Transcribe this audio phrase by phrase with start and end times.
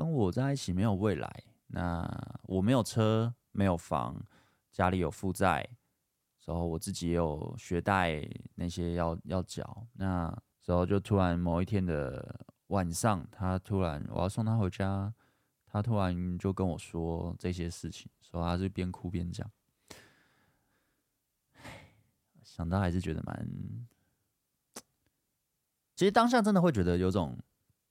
[0.00, 1.44] 跟我在一起没有未来。
[1.66, 2.08] 那
[2.44, 4.16] 我没有车，没有房，
[4.72, 5.68] 家里有负债，
[6.46, 9.86] 然后我自己也有学贷那些要要缴。
[9.92, 15.12] 那时候就突然某一天的晚上，他突然我要送他回家，
[15.66, 19.50] 他突然就跟我说这些事情，说他是边哭边讲。
[22.42, 23.86] 想到还是觉得蛮，
[25.94, 27.38] 其实当下真的会觉得有种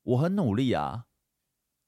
[0.02, 1.06] 我很努力啊。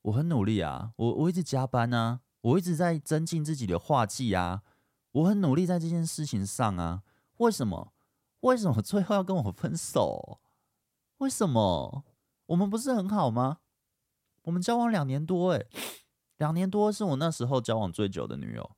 [0.03, 4.63] 我很努力啊，我我一直加班啊，我一直在增进自己的画技啊，
[5.11, 7.03] 我很努力在这件事情上啊。
[7.37, 7.93] 为什么？
[8.41, 10.39] 为什么最后要跟我分手？
[11.17, 12.03] 为什么？
[12.47, 13.59] 我们不是很好吗？
[14.43, 15.67] 我们交往两年多，诶，
[16.37, 18.71] 两年多是我那时候交往最久的女友。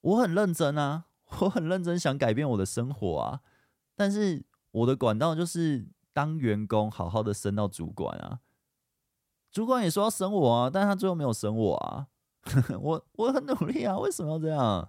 [0.00, 1.04] 我很认真啊，
[1.40, 3.40] 我很认真想改变我的生活啊，
[3.94, 8.40] 但是我的管道就是当员工，好好的升到主管啊。
[9.52, 12.06] 主管也说要升我啊，但他最后没有升我啊。
[12.80, 14.88] 我我很努力啊，为什么要这样？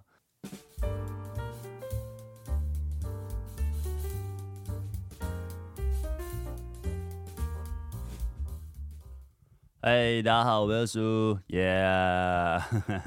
[9.82, 12.58] 哎，大家好，我是叔，耶、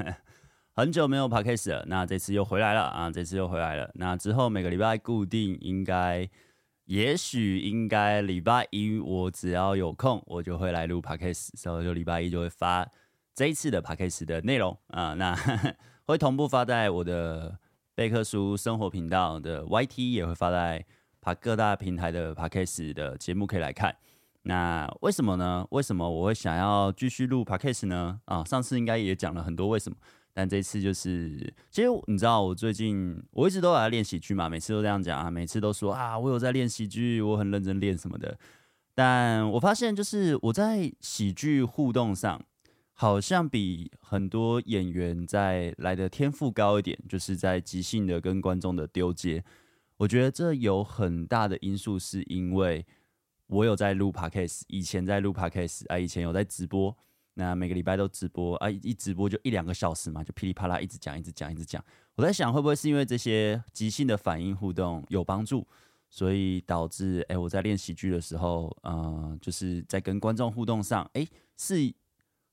[0.78, 3.90] 很久没有 podcast 了，那这次又回来了啊，这次又回来了。
[3.96, 6.30] 那之后每个礼拜固定应该。
[6.88, 12.90] 也许应该礼拜一，我只要有空，我就会来录 podcast，所以就礼拜一就会发
[13.36, 15.14] 这一次的 podcast 的内容啊。
[15.14, 17.60] 那呵呵会同步发在我的
[17.94, 20.86] 贝克书生活频道的 YT，也会发在
[21.42, 23.94] 各大平台的 podcast 的节目可以来看。
[24.44, 25.68] 那为什么呢？
[25.72, 28.22] 为什么我会想要继续录 podcast 呢？
[28.24, 29.98] 啊，上次应该也讲了很多为什么。
[30.40, 38.38] 但这次就是，其实你知道，我最近我一直都在练喜剧嘛，每次都这样讲啊，每次都说啊，我有在练喜剧，我很认真练什么的。
[38.94, 42.40] 但我发现，就是我在喜剧互动上，
[42.94, 49.44] 好像比很多演员在来的天赋高一点，就是在即兴的跟观众的丢接。
[49.98, 52.86] 我觉得这有很大的因素，是因为
[53.48, 56.96] 我有在录 Podcast，以前在录 Podcast 啊，以前有在直播。
[57.40, 61.84] 那每个礼拜都直播啊，一直播就一两个小时嘛，就噼里啪啦一直讲，一直讲，一直讲。
[62.16, 65.68] 我在想，会不会是因为这些即兴的反应互动有帮助，
[66.10, 71.28] 所以导致哎、我在练喜剧的时候，嗯、就是在跟观众互动上，哎、
[71.58, 71.94] 是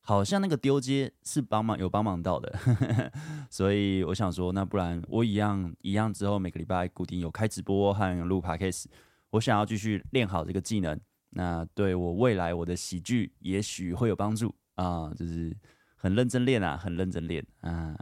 [0.03, 2.55] 好像那个丢接是帮忙有帮忙到的。
[3.49, 8.84] 所以我想说，那不然我一样一样之后每个礼拜固定有开直播和录 podcast，
[9.31, 14.55] 我想要继续练好这个技能，那对我未来我的喜剧也许会有帮助。
[14.75, 15.57] 啊，就是
[15.97, 17.97] 很认真练啊，很认真练啊。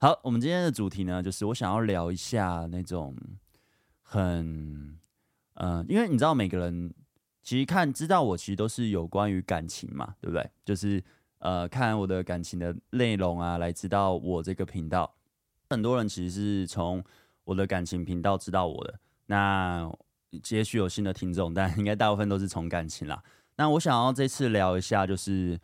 [0.00, 3.16] 好，我们今天的主题呢，就是我想要聊一下那种
[4.02, 4.96] 很，
[5.54, 6.94] 嗯、因为你知道，每个人
[7.42, 10.48] 其实看知道我其实都是有关于感情嘛，对不对？
[10.64, 11.02] 就是
[11.38, 15.12] 呃，看我的感情的内容啊，来知道我这个频道。
[15.68, 17.02] 很多人其实是从
[17.42, 19.00] 我的感情频道知道我的。
[19.26, 19.90] 那
[20.50, 23.20] 也许有新的听众，但应该大部分都是从感情啦。
[23.56, 25.58] 那我想要这次聊一下，就是。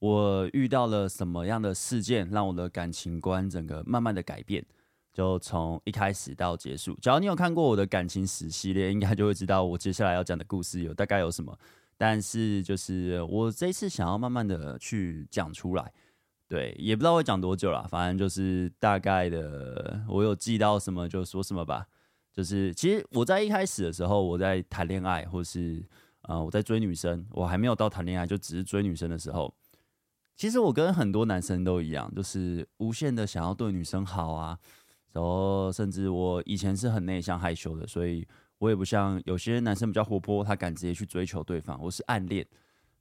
[0.00, 4.64] 我遇到了什么样的事件，让我的感情观整个慢慢的改变？
[5.12, 6.96] 就从一开始到结束。
[7.02, 11.56] 只要你有看过我的感情史系列，应该就会知道我接下来要讲的故事有大概有什么。
[11.98, 15.92] 但是就是我这次想要慢慢的去讲出来，
[16.48, 21.86] 对，也不知道会讲多久啦，反正就是大概的，我有记到什么就说什么吧。
[22.32, 25.84] 就是其实我在一开始的时候，我在谈恋爱，或是
[26.22, 29.52] 呃我在追女生，我还没有到谈恋爱，就只是追女生的时候。
[30.36, 34.58] 其实我跟很多男生都一样，就是无限的想要对女生好啊，
[35.12, 38.26] 然后甚至我以前是很内向害羞的，所以
[38.56, 41.78] 我也不像有些男生比较活泼，他敢直接去追求对方。
[41.82, 42.46] 我是暗恋，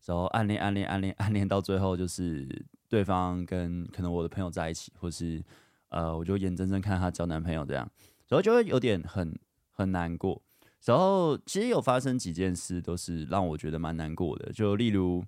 [0.05, 5.41] 然后暗恋暗恋暗恋暗恋到最后就是对方跟可能我的朋友在一起，或是
[5.87, 7.89] 呃我就眼睁睁看他交男朋友这样，
[8.27, 9.39] 然后就会有点很
[9.71, 10.41] 很难过。
[10.83, 15.23] 然后其实有发生几件事都是让我觉得蛮难过的，就例如。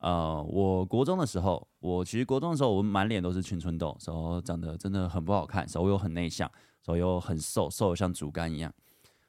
[0.00, 6.50] 呃，我国中的时候，我其实国中的时候，我满脸都是青春痘，然后长得真的很不好看，然后又很内向，
[6.84, 8.72] 然后又很瘦，瘦的像竹竿一样。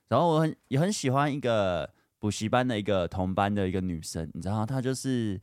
[0.08, 1.90] 然后我很也很喜欢一个
[2.20, 5.40] 补习班的一个同班的一个女生，你知道，她就是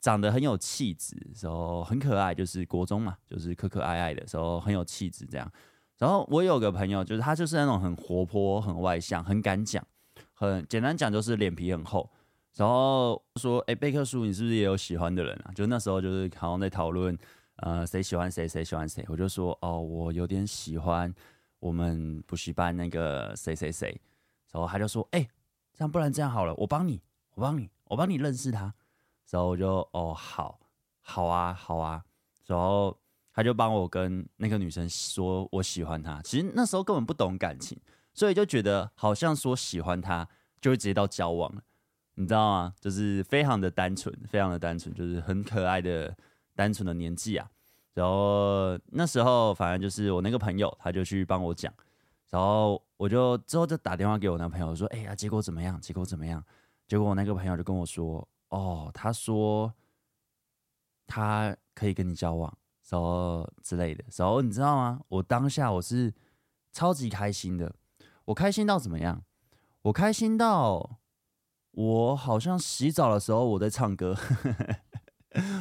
[0.00, 5.52] 长得很有气质，然后很可爱，就是国中嘛，就是可可爱爱的时候很有气质这样。
[5.98, 9.86] 然后我有个朋友，就是他就是那种很活泼、很外向、很敢讲，
[10.32, 12.10] 很简单讲就是脸皮很厚。
[12.56, 17.16] 然后说：“哎，贝克叔，你是不是也有喜欢的人啊？”就那时候就是好像在讨论，
[17.56, 19.04] 呃，谁喜欢谁，谁喜欢谁。
[19.08, 21.14] 我就说：“哦，我有点喜欢
[21.60, 24.00] 我们补习班那个谁谁谁。”
[24.52, 25.26] 然后他就说：“哎，
[25.72, 27.00] 这样不然这样好了，我帮你，
[27.34, 28.74] 我帮你，我帮你认识他。”
[29.30, 30.58] 然后我就：“哦，好，
[31.02, 32.02] 好啊，好啊。
[32.46, 32.98] 然后
[33.32, 36.20] 他就帮我跟那个女生说我喜欢她。
[36.22, 37.80] 其实那时候根本不懂感情，
[38.12, 40.28] 所以就觉得好像说喜欢她
[40.60, 41.62] 就会直接到交往了，
[42.20, 42.74] 你知道吗？
[42.78, 46.14] 就是非常的单纯，非常的单纯，就是很可爱的
[46.54, 47.50] 单纯的年纪啊。
[47.94, 51.72] 然后那时候反正就是我那个朋友，他就去帮我讲。
[52.28, 55.80] 然后我就之后就打电话给我男朋友说：“哎呀，结果怎么样？
[55.80, 56.44] 结果怎么样？”
[56.86, 59.72] 结果我那个朋友就跟我说：“哦，他说
[61.06, 62.54] 他可以跟你交往，
[62.88, 64.04] 然后之类的。
[64.14, 65.00] 然后你知道吗？
[65.08, 66.12] 我当下我是
[66.70, 67.74] 超级开心的。
[68.26, 69.24] 我开心到怎么样？
[69.82, 70.99] 我开心到
[71.72, 74.16] 我好像洗澡的时候我在唱歌。”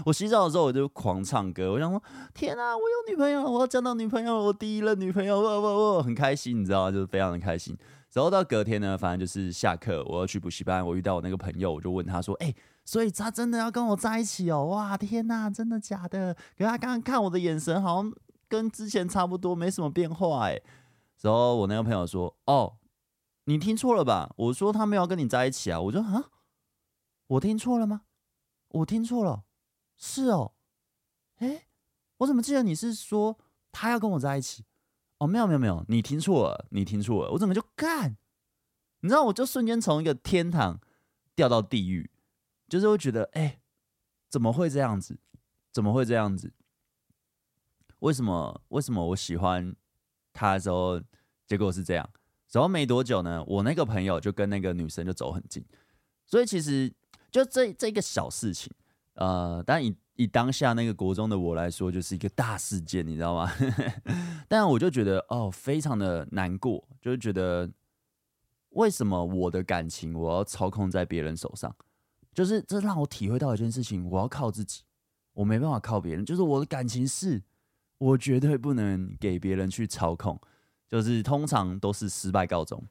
[0.03, 2.01] 我洗澡的时候我就狂唱歌，我想说
[2.33, 6.91] 天啊，我有女朋友了，我要交到女朋友了，我第一任女朋友，我我我很开心，你知道吗？
[6.91, 7.77] 就是非常的开心。
[8.13, 12.51] 然后到隔天呢，反正就是下课，我要去补习班，我遇到我那个朋友，我就问他说：“哎、
[12.83, 14.65] 所以他真的要跟我在一起哦？
[14.65, 16.33] 哇，天哪，真的假的？
[16.57, 18.11] 可是他刚刚看我的眼神好像
[18.47, 20.59] 跟之前差不多，没什么变化哎。”
[21.21, 22.73] 然后我那个朋友说：“哦，
[23.49, 24.31] 你听错了吧？
[24.37, 26.29] 我说他没有跟你在一起啊。”我说：“啊，
[27.25, 28.03] 我听错了吗？
[28.67, 29.43] 我听错了。”
[29.97, 30.53] 是哦，
[31.37, 31.65] 哎，
[32.17, 33.39] 我怎么记得你是说
[33.71, 34.65] 他要跟我在一起？
[35.17, 37.31] 哦，没有没有没有，你听错了，你听错了。
[37.31, 38.17] 我怎么就干？
[38.99, 40.79] 你知道，我就瞬间从一个天堂
[41.33, 42.11] 掉到地狱，
[42.67, 43.59] 就是会觉得，哎，
[44.29, 45.19] 怎么会这样子？
[45.71, 46.53] 怎么会这样子？
[47.97, 48.61] 为什么？
[48.67, 49.75] 为什么我喜欢
[50.33, 51.01] 他的时候，
[51.47, 52.07] 结果是这样？
[52.51, 55.63] 然后没多久呢，我那个朋友就跟那个女生就走很近，
[56.25, 56.91] 所以其实
[57.31, 58.71] 就这这一个小事情。
[59.15, 63.51] 呃，但以以当下那个国中的我来说，就是一个大事件，你知道吗？
[64.47, 67.69] 但我就觉得哦，非常的难过，就是觉得
[68.69, 71.75] 为什么我的感情我要操控在别人手上？
[72.33, 74.83] 就是这让我体会到一件事情，我要靠自己，
[75.33, 76.23] 我没办法靠别人。
[76.23, 77.43] 就是我的感情是，
[77.97, 80.39] 我绝对不能给别人去操控，
[80.89, 82.83] 就是通常都是失败告终。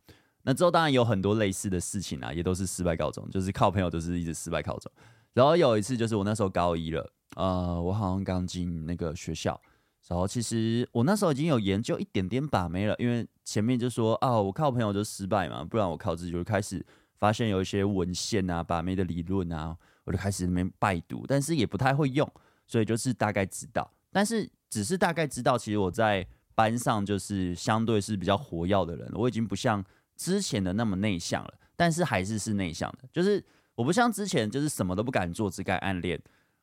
[0.42, 4.90] 那之后当然有很多类似的事情啊，也都是失败告终，就是靠朋友都是一直失败告终。
[5.34, 9.60] 然后有一次，就是我那时候高一了，呃，我好像刚进那个学校，
[10.06, 16.84] 然后其实我那时候已经有研究一点点把妹了，因为前面就说啊，我靠朋友就失败嘛，不然我靠自己，就开始
[17.18, 22.28] 发现有一些文献啊，把妹的理论啊，我就开始那边拜读，但是也不太会用，
[22.66, 26.26] 所以就是大概知道，但是只是大概知道，其实我在
[26.58, 29.84] 班上就是相对是比较活跃的人，我已经不像
[30.16, 33.44] 之前的那么内向了，但是还是是内向的，就是。
[33.78, 36.20] 我不像之前就是什么都不敢做，只敢暗恋。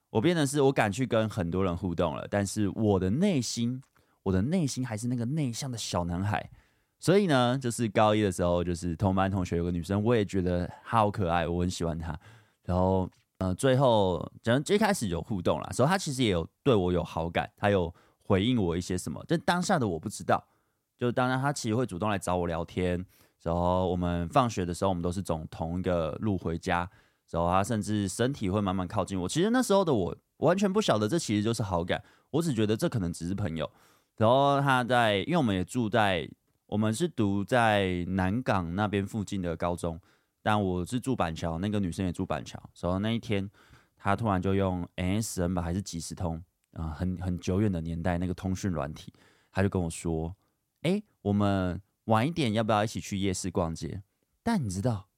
[0.09, 3.81] 我变得是我敢去跟很多人互动了，但是我的内心，
[4.21, 6.50] 我的内心还是那个内向的小男孩。
[7.00, 12.19] 所以呢，就是高一的时候，就是同班同学有个女生，我也觉得她好可爱，我很喜欢她。
[12.65, 17.95] 然后，呃，最后，讲最开始有互动了，所以她其实也有对我有好感，她有
[18.27, 20.44] 回应我一些什么，但当下的我不知道。
[20.98, 23.06] 就当然，他其实会主动来找我聊天。
[23.44, 26.89] 然后我们放学的时候，我们都是走同一个路回家。
[27.30, 29.27] 然后他甚至身体会慢慢靠近我。
[29.27, 33.69] 其实那时候的我完全不晓得这其实就是好感，我只觉得这可能只是朋友。
[34.18, 36.28] 然后他在，因为我们也住在，
[36.68, 40.00] 我们是读在南港那边附近的高中，
[40.42, 42.57] 但我是住板桥，那个女生也住板桥。
[42.80, 43.50] 然后那一天，
[43.98, 46.42] 他突然就用 S N 吧，还是即时通
[46.75, 49.11] 啊，很很久远的年代那个通讯软体，
[49.52, 50.35] 他就跟我说
[50.83, 54.04] ：“哎，我们晚一点要不要一起去夜市逛街？”
[54.44, 55.09] 但你知道？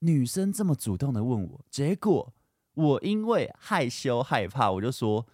[0.00, 2.32] 女生这么主动的问我，结果
[2.74, 5.26] 我因为害羞害怕，我就说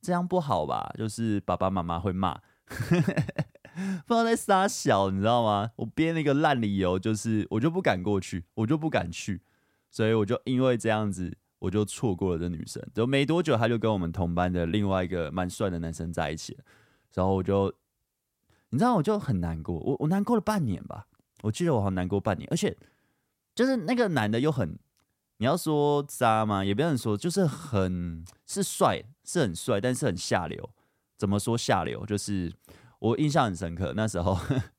[0.00, 5.72] 这样不好吧，就是爸爸妈妈会骂， 不知道在撒小，你知道吗？
[5.74, 9.42] 我编了一个烂理由，就是我就不敢过去，我就不敢去，
[9.90, 12.82] 所以我就因为这样子，我就错过了这女生。
[12.92, 16.64] 就没多久，他就跟我们同班的另外一个蛮帅的男生在一起了，
[17.14, 17.72] 然后我就，
[18.70, 21.06] 你知道，我就很难过，我我难过了半年吧，
[21.42, 22.76] 我记得我好难过半年，而且。
[23.54, 24.78] 就是那个男的又很，
[25.36, 26.64] 你要说渣吗？
[26.64, 30.70] 也不能说，就是很是帅，是很帅，但是很下流。
[31.18, 32.06] 怎么说下流？
[32.06, 32.50] 就是
[32.98, 34.38] 我印象很深刻，那时候，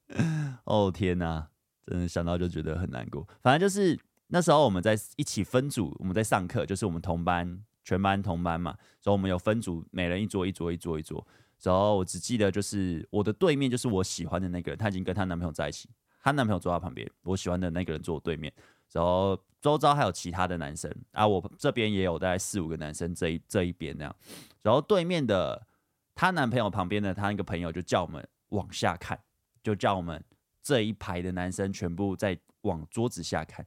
[0.65, 1.49] 哦天哪，
[1.85, 3.27] 真的想到就觉得很难过。
[3.43, 3.95] 反正就是
[4.27, 11.25] 那时候我们在一起分组，我们在上课，就是我们同班，全班同班嘛，所以我们有分组，每人一桌一桌一桌一桌。
[11.61, 15.89] 然后我只记得就是我的对面就是我喜欢的那个人，她已经跟她男朋友在一起。
[16.21, 18.51] 她男朋友坐在旁边，我喜欢的那个人坐我对面，
[18.91, 24.15] 然后周遭还有其他的男生啊，我这边也有大概四五个男生这一这一边那样，
[24.61, 25.67] 然后对面的
[26.15, 29.19] 她男朋友旁边的她那个朋友就叫我们往下看，
[29.61, 30.23] 就叫我们
[30.61, 33.65] 这一排的男生全部在往桌子下看，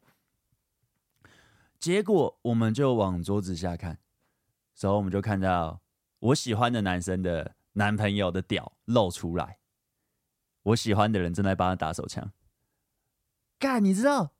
[1.78, 3.99] 结果我们就往桌子下看，
[4.80, 5.80] 然后我们就看到
[6.18, 9.59] 我喜欢的男生的男朋友的屌露出来，
[10.62, 12.33] 我喜欢的人正在帮他打手枪。
[13.59, 14.33] 干，你知道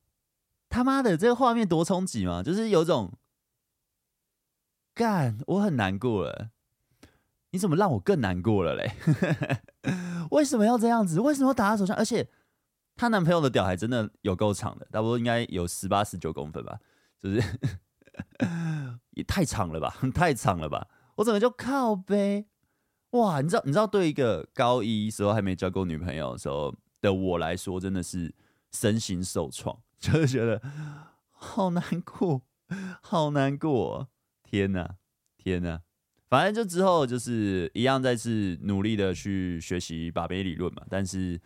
[0.69, 2.43] 他妈的这个画面多冲击吗？
[2.43, 3.19] 就是有种
[4.95, 6.51] 干，我很难过了。
[7.51, 8.95] 你怎么让我更难过了嘞？
[10.33, 11.21] 为什么要这样子？
[11.21, 11.97] 为什么要打他手枪？
[11.97, 12.29] 而且
[12.97, 16.81] 她男朋友的屌还真的有够长的，差不多应该有十八、十九公分吧？
[17.23, 17.43] 就是
[19.13, 20.89] 也太长了吧， 太长了吧！
[21.17, 22.47] 我怎么就靠背？
[23.11, 28.35] 哇，你知道，你知道，对一个高一时候还没交过女朋友的时候的我来说，真的是
[28.73, 30.61] 身心受创， 就是觉得
[31.31, 32.43] 好难过，
[33.01, 34.09] 好难过！
[34.43, 34.97] 天哪，
[35.39, 35.81] 天哪！
[36.29, 40.83] 反正就之后就是一样，再次努力的去学习把妹理论嘛。
[40.91, 41.41] 但是，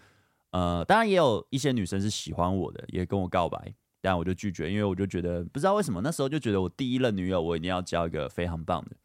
[0.50, 8.97] 呃，当然也有一些女生是喜欢我的，也跟我告白，但我就拒绝，因为我就觉得不知道为什么那时候就觉得我第一任女友我一定要交一个非常棒的，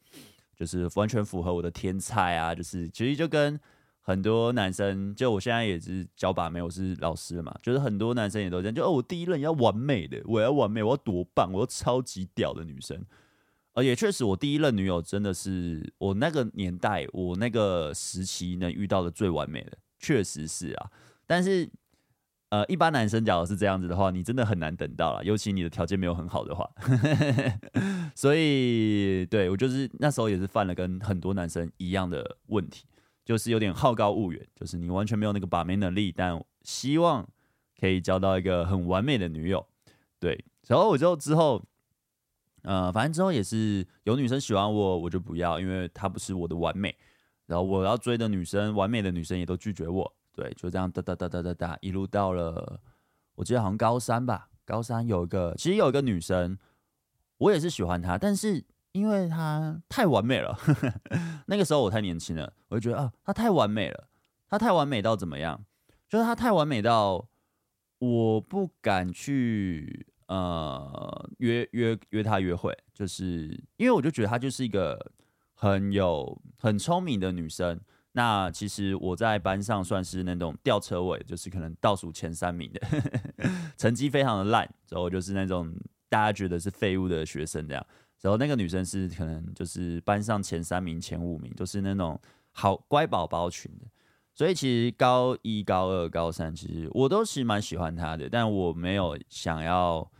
[0.56, 2.54] 就是完全符合我的天菜啊。
[2.54, 3.58] 就是其实就跟
[4.00, 13.04] 很多男生，就我现在也是教把妹，我是老师了嘛，就是很多男生也都这样，就哦，我第一任要完美的，我要完美，我要多棒，我要超级屌的女生。
[13.74, 20.90] 而，也确实，我第一任女友真的是我那个年代，我那个时期能遇到的最完美的，确实是啊。
[21.26, 21.68] 但是，
[22.50, 26.68] 呃，一般男生假如是这样子的话，你真的很难等到了，尤其你的条件没有很好的话。
[28.14, 32.84] 所以，对，我就是那时候也是犯了跟很多男生一样的问题，
[33.24, 37.28] 就是有点好高骛远，就是你完全没有那个把妹能力，但希望
[37.78, 39.66] 可以交到一个很完美的女友。
[40.18, 41.62] 对，然后我就之后。
[42.62, 46.92] 呃，反正之后也是有女生喜欢我，我就不要，因为她不是我的完美。
[47.46, 50.12] 然后我要追的女生，完美的女生也都拒绝我。
[50.36, 52.80] 对，就这样哒哒哒哒哒哒，一路到了，
[53.34, 54.50] 我记得好像高三吧。
[54.66, 56.58] 高三有一个，其实有一个女生，
[57.38, 58.62] 我也是喜欢她，但是
[58.92, 60.92] 因为她太完美了，呵呵，
[61.46, 64.08] 那个时候我太年轻了，我就觉得啊，她太完美了，
[64.46, 65.64] 她太完美到怎么样？
[66.08, 67.26] 就是她太完美到
[67.98, 70.06] 我不敢去。
[70.28, 75.12] 呃，约约约她约会，就是因为我就觉得她就是一个
[75.54, 77.80] 很有很聪明的女生。
[78.16, 82.80] 那其实我在班上算是那种吊车尾，就是可能倒数前三名的，
[83.76, 85.70] 成绩非常的烂，然后就是那种
[86.08, 87.86] 大家觉得是废物的学生这样。
[88.22, 92.18] 然后那个女生是可能就是班上前三名、前五名，都是那种
[92.52, 93.86] 好乖宝宝群的。
[94.34, 100.10] 所以其实高一、高二、高三，其实我都其实蛮喜欢她的，但我没有想要。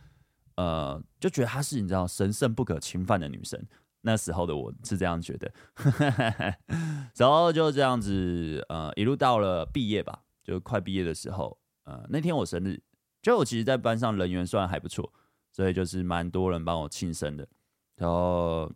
[0.55, 3.63] 呃，就觉得她是你知道神圣不可侵犯的女生，
[4.01, 5.51] 那时候的我是这样觉得，
[7.15, 12.81] 然后就这样子，呃，一路到了毕业吧，就快毕业的时候，呃，那天我生日，
[13.21, 15.11] 就我其实，在班上人缘算还不错，
[15.51, 17.47] 所以就是蛮多人帮我庆生的，
[17.95, 18.71] 然后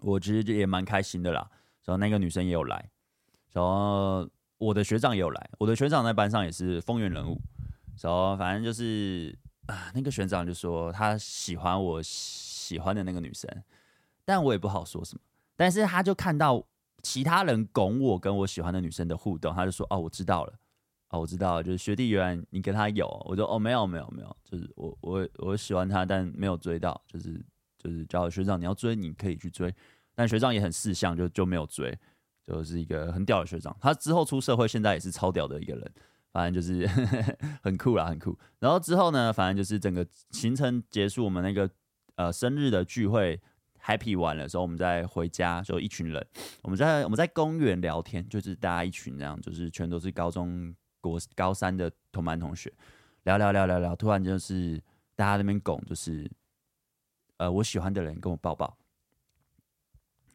[0.00, 1.50] 我其实就也蛮开心的啦，
[1.84, 2.90] 然后那个女生也有来，
[3.52, 4.28] 然后
[4.58, 7.40] 我的学长也有来，我的学长在班上也是风云人物，
[8.00, 9.36] 然后反正就是。
[9.66, 13.48] 啊，那个学长就说他喜欢我喜欢的那个女生，
[14.24, 15.20] 但我也不好说什么。
[15.56, 16.64] 但是他就看到
[17.02, 20.52] 其他人拱我跟我喜欢的女生的互动，他就说：“哦，我知道了，
[21.10, 27.44] 哦，我知道了，就是学弟原来你跟他有。”我说：“哦，没有，没有，没有，就是我我我喜欢他，但没有追到，就是
[27.78, 29.74] 就是叫学长你要追你可以去追，
[30.14, 31.96] 但学长也很识相，就就没有追，
[32.46, 33.76] 就是一个很屌的学长。
[33.80, 35.92] 他之后出社会，现在也是超屌的一个人。”
[36.32, 36.86] 反正就是
[37.62, 38.34] 很酷啦，很酷。
[38.58, 41.68] 然后之后呢，反正就是整个行程结束，我们那个
[42.14, 43.38] 呃生日的聚会
[43.84, 46.26] happy 完了之后，我们再回家，就一群人，
[46.62, 52.72] 我们在我们在公园聊天，就是大家一群这样，就是全都是高中国高三的同班同学，
[53.24, 54.82] 聊聊聊聊聊，突然就是
[55.16, 56.30] 大家那边拱，就是
[57.36, 58.76] 呃我喜欢的人跟我抱抱。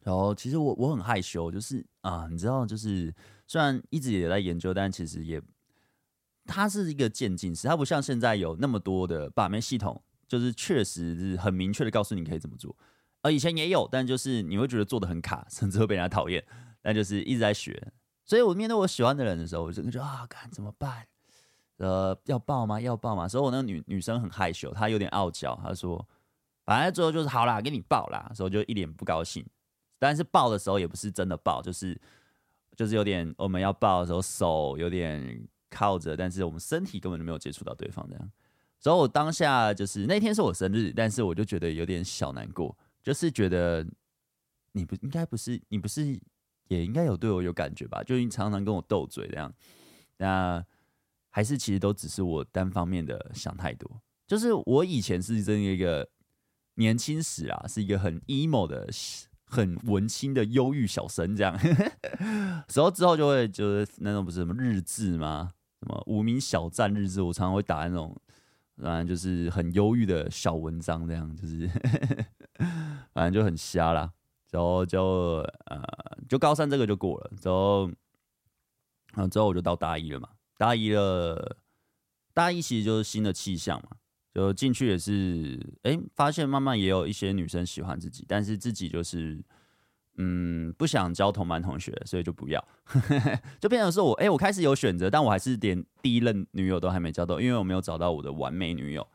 [0.02, 3.14] 然后其实我我很害羞，就是啊、你知道，就是
[3.46, 5.40] 虽然一直也在研究，但其实也。
[6.50, 12.74] 它是一个渐进式，它不像现在有那么多的把妹系统，就是确实是很明确的告诉你可以怎么做。
[13.30, 16.44] 以前也有，但就是你会觉得做的很卡，甚至会被人家讨厌。
[16.80, 17.92] 但就是一直在学，
[18.24, 21.06] 所以我面对我喜欢的人的时候，我就觉得啊，该怎么办？
[21.78, 22.80] 呃，要抱吗？
[22.80, 23.28] 要抱吗？
[23.28, 26.06] 所以我那个女女生很害羞，她有点傲娇，她说，
[26.64, 28.30] 反正最后就是好啦，给你抱啦。
[28.34, 29.44] 所以我就一脸不高兴。
[29.98, 32.00] 但是抱的时候也不是真的抱，就是
[32.76, 35.46] 就是有点我们要抱的时候手有点。
[35.70, 38.30] 靠着，但是我们身体根本就没有接触到对方，这样。
[38.80, 43.86] 所以我当下就是那天是我生日，但是我就觉得有点小难过，就是觉得
[44.72, 46.18] 你不应该不是你不是
[46.68, 48.02] 也应该有对我有感觉吧？
[48.02, 49.52] 就你常常跟我斗嘴这样，
[50.18, 50.64] 那
[51.30, 54.00] 还是其实都只是我单方面的想太多。
[54.26, 56.08] 就是我以前是真的一个
[56.74, 58.88] 年轻时啊，是一个很 emo 的
[59.46, 61.58] 很文青的忧郁小生这样。
[62.68, 65.50] 然后之后就会就是那种不是什么日志吗？
[65.80, 68.14] 什么无名小站日志，我常常会打那种，
[68.76, 71.70] 反正就是很忧郁的小文章，这样就是，
[73.12, 74.12] 反正就很瞎啦。
[74.50, 75.82] 然后就呃，
[76.28, 77.90] 就高三这个就过了，之后，
[79.14, 80.28] 嗯，之后我就到大一了嘛。
[80.56, 81.56] 大一了，
[82.34, 83.96] 大一其实就是新的气象嘛，
[84.34, 89.42] 就进去也是，哎，发现慢慢也有一些女生喜欢自己，但是自己就是。
[90.20, 92.68] 嗯，不想交同班同学，所以就不要，
[93.60, 99.08] 就变成说我，哎、我开始有选择，但我还是连第一任女友都还没交到，因为我没有找到我的完美女友。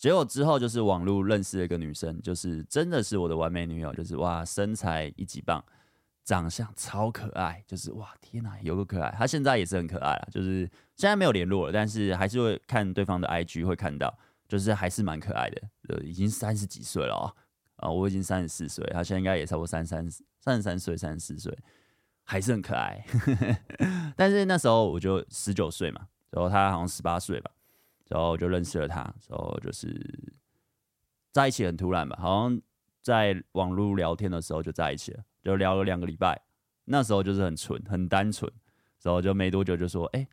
[0.00, 5.62] 结果之后就是网络认识了一个女生，就是真的是我的完美女友，就是哇，身材一级棒，
[6.24, 9.14] 长相超可爱，就是哇，天哪，有个可爱。
[9.18, 10.60] 她现在也是很可爱啊，就是
[10.96, 17.28] 现在没有联络了，但是还是会看对方的 IG，会看到，就是还是蛮可爱的，呃，已经三十几岁了哦。
[17.76, 21.54] 啊，我已经三十四岁，她现在应该也差不多三三三十三岁、三十四岁，
[22.24, 23.04] 还是很可爱。
[24.16, 27.50] 但是那时候我就十九岁嘛，然后她好像十八岁吧，
[28.10, 29.88] 然后就认识了他，然后就是
[31.32, 32.60] 在一起很突然吧，好像
[33.00, 36.42] 在网络聊天的时候就在一起了，就聊了两个礼拜。
[36.86, 38.50] 那时候就是很纯、很单纯，
[39.00, 40.26] 然后就没多久就说：“哎、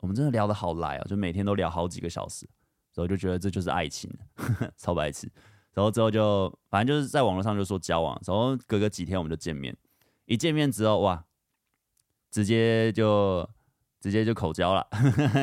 [0.00, 2.46] 我们真的聊得好来啊！”就每天都聊好几个小时，
[2.94, 4.10] 然后就觉得这就是爱情，
[4.76, 5.32] 超白痴。
[5.72, 9.74] 然后之后就反正就是在网络上就说交往，然后隔个几天我们就见面，
[10.26, 11.24] 一见面之后哇，
[12.30, 13.48] 直接就
[14.00, 14.86] 直接就口交了，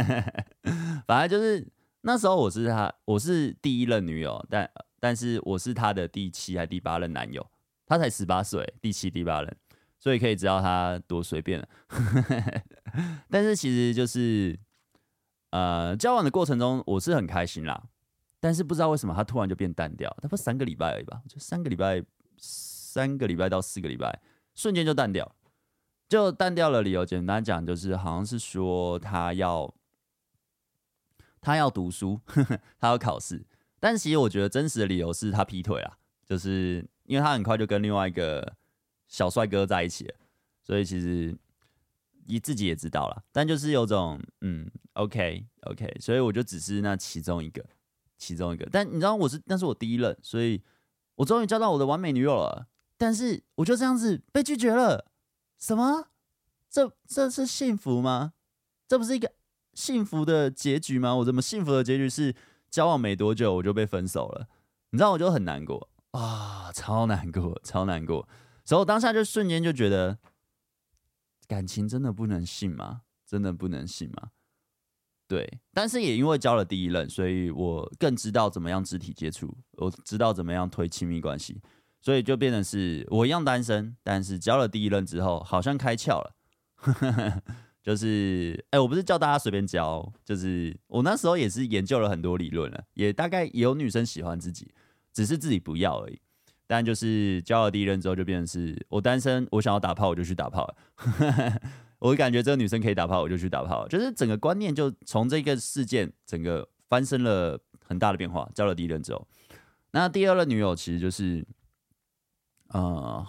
[1.05, 1.67] 反正就是
[2.01, 4.69] 那时候我是他，我是第一任女友，但
[4.99, 7.45] 但是我是他的第七还第八任男友，
[7.85, 9.57] 他才十八岁，第七第八任，
[9.99, 11.67] 所以可以知道他多随便了，
[13.29, 14.57] 但是其实就是
[15.51, 17.89] 呃交往的过程中我是很开心啦。
[18.41, 21.19] 但是不知道为什么他突然就变淡掉，他不三个礼拜而已吧？
[21.27, 22.03] 就三个礼拜，
[22.37, 24.21] 三个礼拜到四个礼拜，
[24.53, 25.35] 瞬间就淡掉。
[26.07, 29.73] 就淡掉了理由，简单讲就是好像是说他要
[31.41, 32.19] 他要读书，
[32.79, 33.45] 他要考试。
[33.79, 38.55] 但其实我觉得真实的理由是他劈腿了，就是因为他很快就跟另外一个
[39.07, 40.15] 小帅哥在一起了，
[40.61, 41.37] 所以其实
[42.25, 43.23] 你自己也知道了。
[43.31, 47.65] 但就是有种嗯，OK OK，所以我就只是那其中一个。
[48.17, 50.63] 其中一个，但你知道我是那是我第一任，所以
[51.15, 52.65] 我终于交到我的完美女友了。
[52.97, 55.11] 但是我就这样子被拒绝了，
[55.57, 56.07] 什么？
[56.69, 58.33] 这这是幸福吗？
[58.87, 59.31] 这不是一个
[59.73, 61.15] 幸福的结局吗？
[61.15, 62.35] 我怎么幸福的结局是
[62.69, 64.47] 交往没多久我就被分手了？
[64.91, 68.27] 你知道我就很难过啊，超难过，超难过。
[68.63, 70.17] 所以我当下就瞬间就觉得，
[71.47, 73.01] 感情真的不能信吗？
[73.25, 74.31] 真的不能信吗？
[75.27, 81.61] 对，但是也因为交了第一任，所以我更知道怎么样肢体接触，我知道怎么样推亲密关系，
[82.05, 86.35] 所以就变成是我一样单身，但是交了第一任之后，好像开窍了，
[87.81, 94.71] 就是哎，我不是叫大家随便交，就是我那时候也是研究了很多理论了，也大概有女生喜欢自己，
[95.11, 96.21] 只是自己不要而已。
[96.67, 101.61] 但就是交了第一任之后，就变成是我单身，我想要打炮，我就去打炮了。
[101.97, 103.87] 我感觉这个女生可以打炮，我就去打炮。
[103.87, 108.47] 就是整个观念就从这个事件整个翻身了很大的变化。
[108.53, 109.27] 交了第一任之后，
[109.89, 111.43] 那第二任女友其实就是，
[112.69, 113.25] 呃，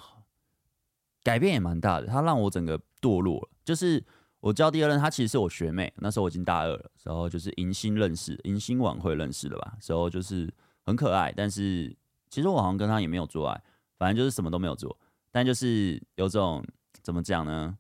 [1.22, 2.07] 改变也蛮大的。
[2.07, 3.49] 她让我整个堕落了。
[3.64, 4.03] 就是
[4.40, 5.92] 我交第二任，她其实是我学妹。
[5.99, 9.77] 那时候我已经大二了，然后就是迎新认识，迎新晚会认识的吧。
[9.87, 10.53] 然后就是
[10.85, 11.96] 很可爱，但是
[12.31, 13.62] 其实我好像跟她也没有做爱，
[13.99, 14.96] 反正就是什么都没有做。
[15.31, 16.64] 但就是有种
[17.03, 17.77] 怎么讲呢？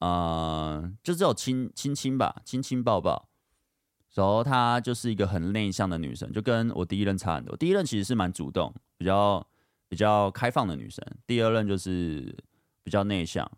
[0.00, 3.28] 呃，就只有亲亲亲吧，亲亲抱抱。
[4.12, 7.56] 然后她就是一个很内向的女生，就跟我第一任差很多。
[7.56, 9.46] 第一任其实是蛮主动，比较
[9.94, 11.00] 比较开放的女生。
[11.24, 12.36] 第二任就是
[12.82, 13.48] 比较内向。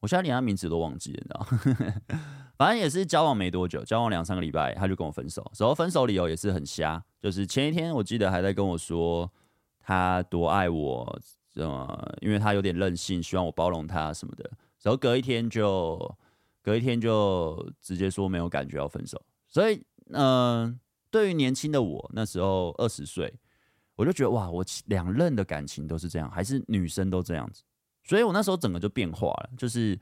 [0.00, 2.18] 我现在连她名字都忘记了，你知道？
[2.58, 5.48] 反正也是交往没多久，交往两三个礼拜，她就跟我分手。
[5.56, 9.30] 然后分手理由也是很瞎，就是前一天我记得还在跟我说
[9.78, 11.20] 她多爱我，
[11.54, 14.50] 呃，因为她有点任性，希望我包容她什么的。
[14.82, 16.18] 然后隔一天就，
[16.60, 19.24] 隔一天就直接说没有感觉要分手。
[19.48, 19.80] 所以，
[20.10, 20.76] 嗯、
[21.08, 23.32] 对于年轻的我，那时候二十岁，
[23.96, 27.62] 我就觉得哇，我两任的感情都是这样，还是女生都这样子。
[28.02, 29.98] 所以我那时候整个就变化了，就是，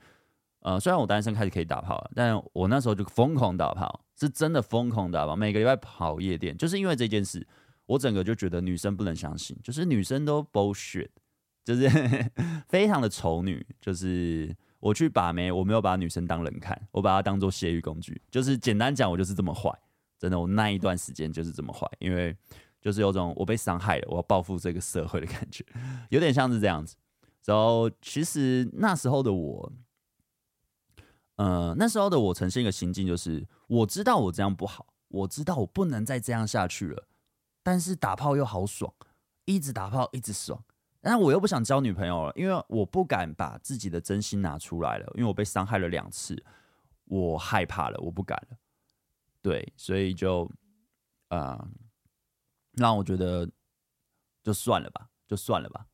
[0.59, 7.45] 呃，虽然我单身开始可以打炮了，但我那时候就疯狂打炮，是真的疯狂打炮，每个礼拜跑夜店，就是因为这件事，
[7.85, 11.09] 我整个就觉得女生不能相信，就是女生都 bullshit，
[11.63, 11.89] 就是
[12.67, 14.55] 非常的丑女，就是。
[14.83, 18.21] 我去把妹，我没有把女生当人看，我把她当做泄欲工具。
[18.29, 19.71] 就是简单讲，我就是这么坏，
[20.19, 22.35] 真的，我那一段时间就是这么坏，因为
[22.83, 25.65] 就是有种我被伤害了，我要报复这个社会的感觉，
[26.09, 26.97] 有点像是这样子。
[27.45, 29.71] 然后其实那时候的我，
[31.37, 37.07] 呃，那时候的我呈现一个心境，就是我知道我这样不好，我知道我不能再这样下去了，
[37.63, 38.93] 但是打炮又好爽，
[39.45, 40.61] 一直打炮一直爽，
[40.99, 46.43] 但我又不想交女朋友了，因为我不敢把自己的真心拿出来了，因为我被伤害了两次，
[47.05, 48.57] 我害怕了，我不敢了，
[49.41, 50.49] 对，所以就，
[51.29, 51.67] 啊、
[52.73, 53.49] 让我觉得
[54.43, 55.85] 就算了吧，就算了吧。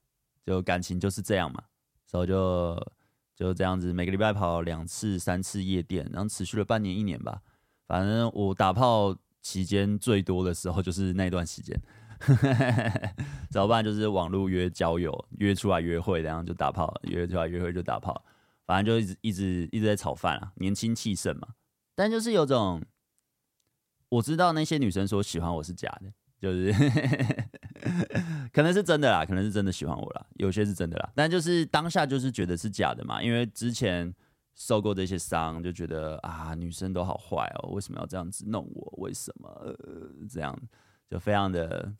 [0.45, 1.63] 就感情就是这样嘛，
[2.07, 2.91] 所以就
[3.35, 7.41] 就这样子，每个礼拜跑两次、三次夜店，然后持续了半年、一年吧。
[7.85, 11.79] 反正我打炮期间最多的时候就是那段时间，
[13.51, 18.25] 早办就是网络约交友、约出来约会，然后就打炮，约出来约会就打炮，
[18.65, 21.49] 反正就一直一直一直在炒饭啊，年轻气盛嘛。
[21.93, 22.83] 但就是有种
[24.09, 26.11] 我知道那些女生说喜欢我是假的。
[26.41, 26.71] 就是
[28.53, 34.13] 可能是真的啦，可能是真的喜欢我啦，有些是真的啦，但就是当下就是觉得是假的嘛，因为之前
[34.55, 38.93] 受过这些伤，就觉得啊，女生都好坏哦，为什么要这样子弄我？
[38.97, 39.75] 为什么、呃、
[40.29, 40.57] 这样？
[41.09, 41.93] 就非常的、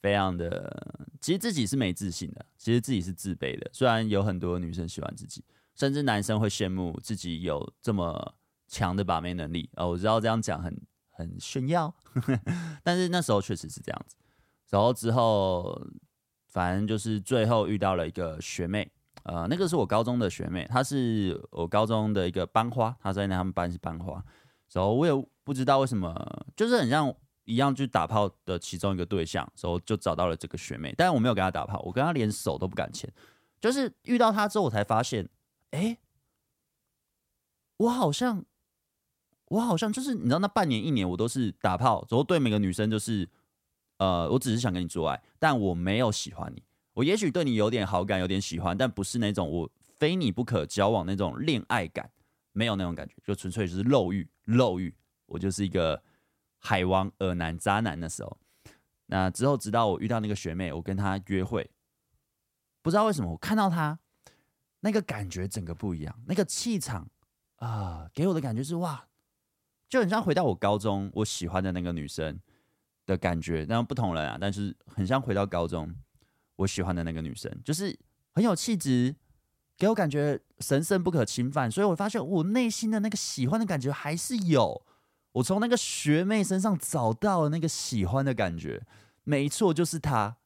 [0.00, 3.70] 非常的，其实自己是没自信的，其实自己是自卑的。
[3.72, 8.34] 虽然有很多女生喜欢自己，甚至男生会羡慕自己有这么
[8.68, 9.88] 强的把妹能力哦。
[9.88, 10.76] 我知道这样讲很。
[11.16, 11.92] 很炫耀，
[12.84, 14.14] 但是那时候确实是这样子。
[14.68, 15.80] 然后之后，
[16.48, 18.90] 反正就是最后遇到了一个学妹，
[19.22, 24.22] 呃，那个是我高中的学妹，她是我高中的一个班花，她在他们班是班花。
[24.72, 26.14] 然后我也不知道为什么，
[26.54, 30.92] 就是很像一样去打炮的其中一个对象，然后就找到了这个学妹。
[30.98, 33.10] 但是我没有跟她打炮，我跟她连手都不敢牵。
[33.60, 35.28] 就是遇到她之后，我才发现，
[35.70, 35.98] 哎，
[37.78, 38.44] 我好像。
[39.48, 43.28] 我好像就是你知道，那半年一年我都是打炮，然后对每个女生就是，
[43.98, 46.62] 呃，我只是想跟你做爱，但我没有喜欢你。
[46.94, 52.10] 我也许对你有点好感，有点喜欢，但不是那种我非你不可交往那种恋爱感，
[52.52, 54.94] 没有那种感觉，就纯粹就是肉欲，肉欲。
[55.26, 56.02] 我就是一个
[56.58, 58.38] 海王、恶男、渣男的时候。
[59.06, 61.70] 那之后，直到我遇到那个学妹，我跟她约会，
[62.82, 63.98] 不知道为什么，我看到她
[64.80, 67.08] 那个感觉整个不一样，那个气场
[67.56, 69.06] 啊、给我的感觉是哇。
[69.88, 72.38] 就很像回到我高中我喜欢的那个女生
[73.06, 75.94] 的感觉，那不同人啊，但是很像回到高中
[76.56, 77.96] 我喜欢的那个女生，就是
[78.34, 79.14] 很有气质，
[79.78, 84.82] 给我感觉神圣不可侵犯，所以我发现我内心的那个喜欢的感觉还是有，
[85.32, 88.84] 我从那个学妹身上找到了那个喜欢的感觉，
[89.22, 90.38] 没错，就是她，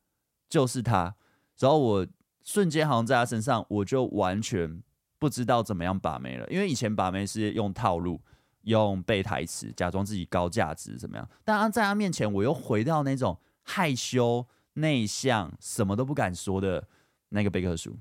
[0.50, 1.14] 就是她，
[1.58, 2.06] 然后我
[2.44, 4.82] 瞬间好像在她身上，我就完全
[5.18, 8.20] 不知道怎么样把妹了，因为以前把妹是用套路。
[8.62, 11.28] 用背台词假装自己高价值怎么样？
[11.44, 16.86] 但在他面前，我又回到那种害羞、内向、什么都不敢说的
[17.30, 17.96] 那个贝克叔。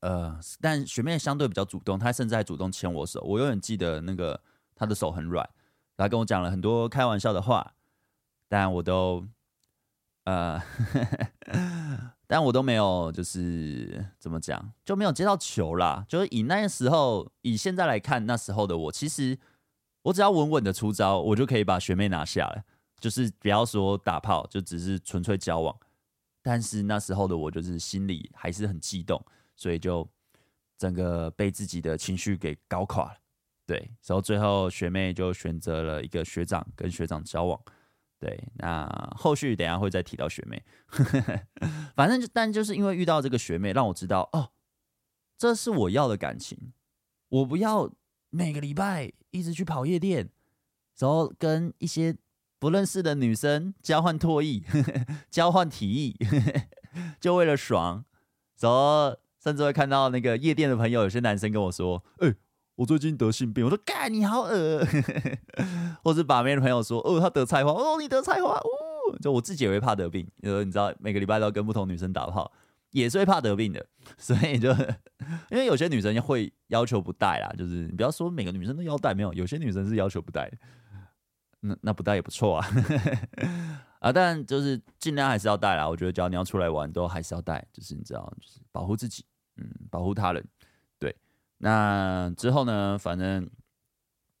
[0.00, 3.20] 呃，但学妹相对比较主动，她甚至还主动牵我手。
[3.22, 4.40] 我永远记得那个
[4.74, 5.48] 她的手很软，
[5.96, 7.74] 她跟我讲了很多开玩笑的话，
[8.48, 9.26] 但我都
[10.24, 10.62] 呃。
[12.30, 16.04] 但我都没有，就是怎么讲，就没有接到球啦。
[16.06, 19.36] 就是以那个时候，以现在来看，那时候的我，其实
[20.02, 22.62] 我只要稳稳的出招，我就可以把学妹拿下了。
[23.00, 25.74] 就是不要说打炮，就只是纯粹交往。
[26.42, 29.24] 但是那时候的我，就是心里还是很激动，
[29.56, 30.06] 所以就
[30.76, 33.14] 整个被自己的情绪给搞垮了。
[33.64, 37.58] 对，然后最后学妹就选择了一个学长，跟学长交往。
[38.20, 38.84] 对，那
[39.16, 40.60] 后续等下会再提到学妹，
[41.94, 44.50] 反正就但就是因为遇到这个学妹，让我知道哦，
[45.36, 46.72] 这是我要的感情。
[47.28, 47.92] 我不要
[48.30, 50.30] 每个礼拜一直去跑夜店，
[50.98, 52.16] 然后跟一些
[52.58, 54.64] 不认识的女生交换唾液、
[55.30, 56.16] 交换体液，
[57.20, 58.04] 就为了爽。
[58.58, 62.34] 然后甚至会看到那个夜店的朋友，有些男生跟我说：“哎。”
[62.78, 64.86] 我最近得性病，我说干你好恶，
[66.04, 72.52] 或是把妹的朋友说哦他得菜花，哦你得菜花，哦就我自己也会怕得病，因为你知道每个礼拜都要跟不同女生打炮，
[72.92, 73.84] 也是会怕得病的，
[74.16, 74.70] 所以就
[75.50, 80.48] 因为有些女生会要求不带啦，就是你不要说每个女生都要带，没有，有些女生是要求不带，
[81.58, 82.68] 那那不带也不错啊，
[83.98, 89.24] 啊但就是尽量还是要带啦，我觉得只要你要出来玩都还是要带，就是你知道就是保护自己，
[89.56, 90.46] 嗯保护他人。
[91.60, 92.96] 那之后呢？
[92.96, 93.50] 反正，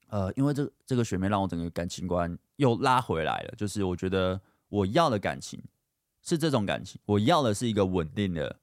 [0.06, 3.54] 呃，因为这这个学妹让我整个感情观又拉回来了。
[3.56, 5.60] 就是我觉得我要的感情
[6.22, 8.60] 是这种感情，我要的是一个稳定的，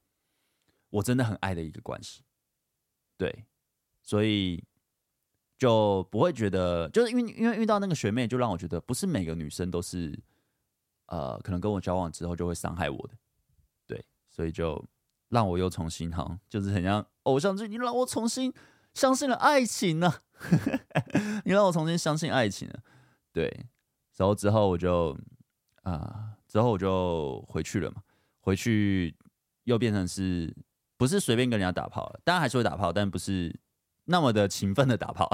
[0.90, 2.22] 我真的很爱的一个关系。
[3.18, 3.46] 对，
[4.02, 4.64] 所以
[5.58, 10.18] 就不会觉得，就是因为因为遇到那个学妹，就让我觉得不是每个女生都是，
[11.08, 13.14] 呃，可能跟我交往之后就会伤害我的。
[13.86, 14.82] 对，所以就。
[15.36, 18.54] 让我又重新哈，就是很像偶像剧，你让我重新
[18.94, 20.14] 相信了爱情呢、
[21.44, 22.80] 你让我重新相信爱情了，
[23.34, 23.46] 对，
[24.16, 25.16] 然后之后我就
[25.84, 27.98] 啊、之后我就回去了嘛，
[28.40, 29.14] 回去
[29.66, 30.56] 又变成是
[30.96, 33.54] 不是随便跟人家打炮了，当然还是会打炮，但不是
[34.06, 35.30] 那么的勤奋的打炮。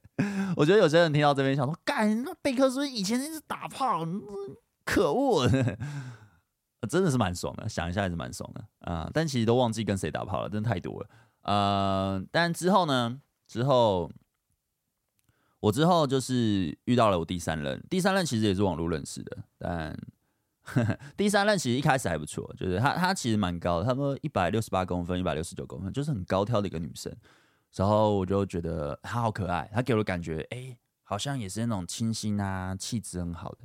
[0.56, 4.06] 我觉得有些人听到这边想说，干，那贝克是不是以前那是打炮，
[4.86, 5.46] 可恶。
[6.88, 11.08] 真的是蛮爽的，想一下还是蛮爽的啊、但其实都忘记跟谁打炮了，真的太多了。
[11.42, 13.20] 呃，但之后呢？
[13.48, 14.10] 之后
[15.60, 19.96] 我之后就是遇到了我第三任，第三任其实也是网络认识的，但
[20.62, 27.14] 呵呵 第三任其实一开始还不错，就是她她其实蛮高的，她说一百六十八公分，一百六十九公分，就是很高挑的一个女生。
[27.74, 33.58] 然后我就觉得她好可爱，她给我的感觉，哎、好像也是那种清新啊，气质很好的。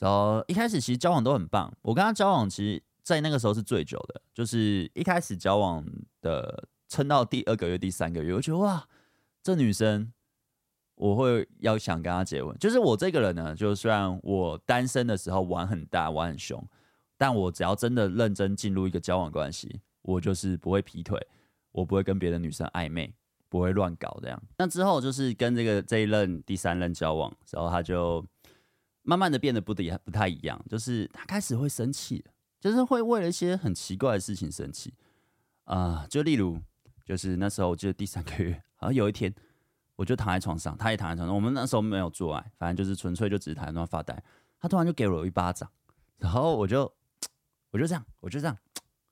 [0.00, 5.84] 然后一开始其实交往都很棒，我跟他交往其实，在那个时候是最久的，就是一开始交往
[6.20, 8.88] 的撑到第二个月、第三个月，我觉得哇，
[9.42, 10.12] 这女生
[10.96, 12.56] 我会要想跟她结婚。
[12.58, 16.62] 就是我这个人呢，就虽然我单身的时候玩很大、玩很凶，
[17.16, 21.24] 但我只要真的认真进入一个交往关系，我就是不会劈腿，
[21.70, 23.14] 我不会跟别的女生暧昧，
[23.48, 24.42] 不会乱搞这样。
[24.58, 28.24] 那之后就是跟这个这一任第三任交往，然后他就。
[29.04, 32.24] 慢慢的变得不的不太一样，就是他开始会生气，
[32.58, 34.92] 就是会为了一些很奇怪的事情生气
[35.64, 36.60] 啊、就例如，
[37.06, 39.32] 就是那时候我记得第三个月，好像有一天，
[39.96, 44.22] 我就躺在床上，他也躺在床上，我们那时候没有做爱，反正就是纯粹就只是躺在那边发呆，
[44.58, 45.70] 他突然就给了我一巴掌，
[46.18, 46.90] 然后我就
[47.70, 48.56] 我就这样，我就这样，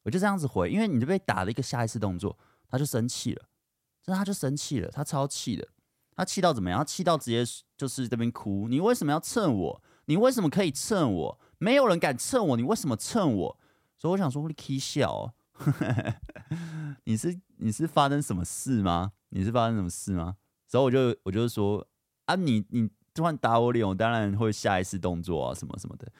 [0.02, 3.44] 我就这样子回，因为你就被打了一个下意识动作，他就生气了，
[4.02, 5.68] 真的他就生气了，他超气的。
[6.16, 6.78] 他气到怎么样？
[6.78, 7.44] 他气到直接
[7.76, 8.68] 就是这边哭。
[8.68, 9.82] 你为什么要蹭我？
[10.06, 11.40] 你为什么可以蹭我？
[11.58, 13.58] 没有人敢蹭我，你为什么蹭我？
[13.96, 15.34] 所以我想说，你气笑哦，
[17.04, 19.12] 你是你是发生什么事吗？
[19.30, 20.36] 你是发生什么事吗？
[20.66, 21.86] 所以我就我就说
[22.24, 26.10] 啊，你你突然打我脸，我当然会下意识动作啊，什么什么的。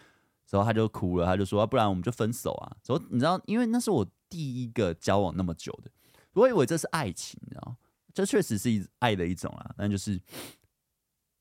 [0.50, 2.76] 然后他就哭了，他就说，不然我们就分手啊。
[2.82, 5.90] 所以你知道，因为那是我第一个交往那么久的，
[6.34, 7.74] 我以为这是爱情，你知道。
[8.14, 10.20] 这确实是一爱的一种啊，但就是，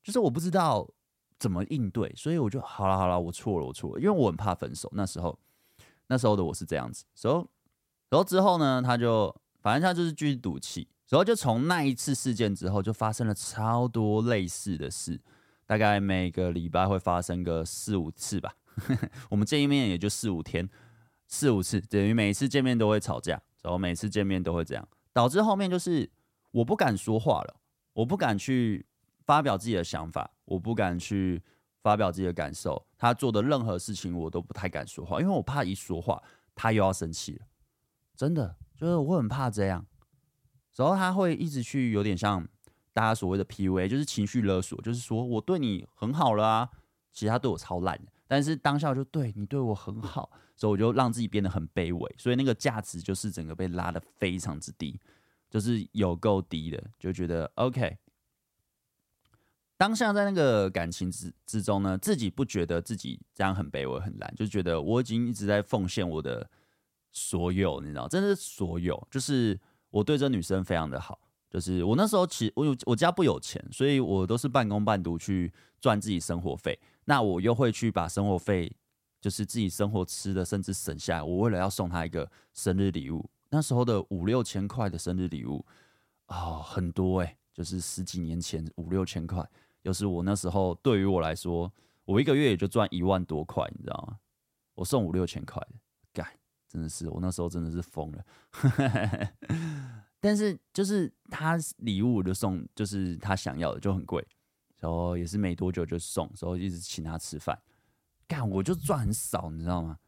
[0.02, 0.88] 就是我不知道
[1.38, 4.90] 怎么应对，所以我就好了好了，我错了我错了，因为我很怕分手。
[4.94, 5.38] 那时候
[6.08, 7.50] 那时候的我是这样子，然后
[8.10, 15.20] 然后之后呢，他就反正他就是继续赌气，然后就从那一次事件之后，就发生了超多类似的事，
[15.66, 18.54] 大概每个礼拜会发生个四五次吧。
[19.30, 20.70] 我们见一面也就四五天，
[21.28, 26.10] 四五次，等于每一次见面都会吵架，然后每次见面都会这样，导致后面就是。
[26.52, 27.56] 我不敢说话了，
[27.94, 28.86] 我不敢去
[29.26, 31.42] 发表自己的想法，我不敢去
[31.82, 32.86] 发表自己的感受。
[32.98, 36.22] 他做的任何事情，我都不太敢说话，因为我怕一说话，
[36.54, 37.46] 他又要生气了。
[38.16, 39.86] 真的，就是我很怕这样。
[40.76, 42.48] 然后他会一直去有点像
[42.94, 46.70] 大家所谓的 PUA，就是情绪勒索，就是说我对你很好了啊，
[47.12, 55.00] 其实他对我超烂的，但是当下就对你对我很好，所以我就让自己变得很卑微，所以那个价值就是整个被拉得非常之低。
[55.52, 58.00] 就是有够低的，就觉得 OK。
[59.78, 66.50] 当下在那个感情之之中呢，自己不觉得自己这样很卑微很烂，就觉得我已经一直在奉献我的
[67.12, 69.08] 所有，你知道，真的是所有。
[69.12, 69.60] 就是
[69.90, 76.80] 我对这女生非常的好，就是我那时候其实我有我家不有钱，所以我都是半工半读去赚自己生活费。
[77.06, 78.72] 那我又会去把生活费，
[79.20, 83.28] 就是自己生活吃的，甚至省下来，我为了要送她一个生日礼物。
[83.52, 85.64] 那时候的五六千块的生日礼物
[86.26, 89.48] 啊、哦，很多哎、就是十几年前五六千块，
[89.82, 91.72] 又是我那时候对于我来说，
[92.06, 94.18] 我一个月也就赚一万多块，你知道吗？
[94.76, 95.62] 我送五六千块，
[96.14, 96.26] 干，
[96.66, 98.26] 真的是我那时候真的是疯了。
[100.22, 104.26] 但是就是他礼物就送，就是他想要的就很贵，
[104.80, 107.62] 然后也是没多久就送，然后一直请他吃饭，
[108.28, 110.00] 干，我就赚很少，你知道吗？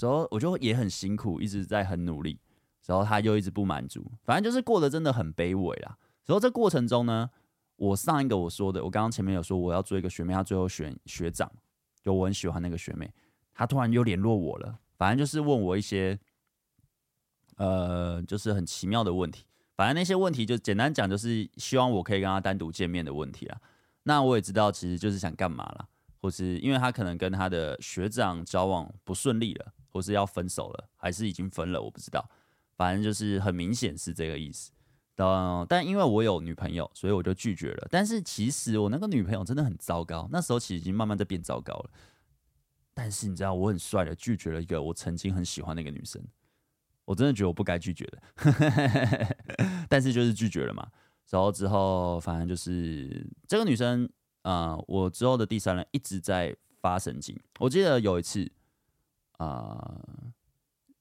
[0.00, 2.40] 然后我就也很辛苦，一直在很努力。
[2.86, 5.98] 然后他又一直不满足，反正就是过得真的很卑微啦。
[6.24, 7.30] 然后这过程中呢，
[7.76, 11.50] 我上一个我说的，我刚刚前面有说我要做一个学妹，她最后选学长，
[12.02, 13.12] 就我很喜欢那个学妹，
[13.54, 16.18] 她突然又联络我了，反正就是问我一些，
[17.56, 19.44] 呃，就是很奇妙的问题。
[19.76, 23.60] 反正那些问题就简单讲，就是希望我可以跟她单独见面的问题啊。
[24.02, 25.86] 那我也知道，其实就是想干嘛啦，
[26.20, 32.28] 或是因为她可能跟她的学长交往不顺利了，或是要分手了，还是已经分了，我不知道。
[32.78, 34.70] 反正就是很明显是这个意思，
[35.68, 37.88] 但因为我有女朋友，所以我就拒绝了。
[37.90, 41.90] 但是其实我那个女朋友真的很糟糕，那时候其实已经慢慢在变糟糕了。
[42.94, 46.22] 但是你知道，我很帅的拒绝了一个我曾经很喜欢的一个女生，
[47.04, 48.22] 我真的觉得我不该拒绝的，
[49.90, 50.88] 但是就是拒绝了嘛。
[51.30, 54.08] 然后之后，反正就是这个女生，
[54.42, 57.38] 啊、呃，我之后的第三任一直在发神经。
[57.58, 58.50] 我记得有一次，
[59.38, 60.00] 啊、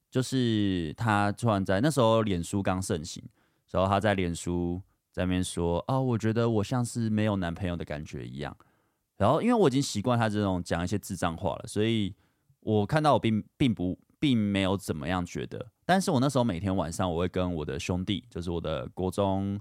[0.09, 3.23] 就是他突然在那时候脸书刚盛行，
[3.71, 8.55] 然后他在脸书在那边说：“啊、哦，我觉得我像是没有男朋友的感觉一样。”
[9.17, 12.13] 然后因为我已经习惯他这种讲一些智障话了，所以
[12.61, 15.71] 我看到我并并不并没有怎么样觉得。
[15.85, 19.59] 但是我那时候每天晚上我会跟我的兄弟，就是我的国中。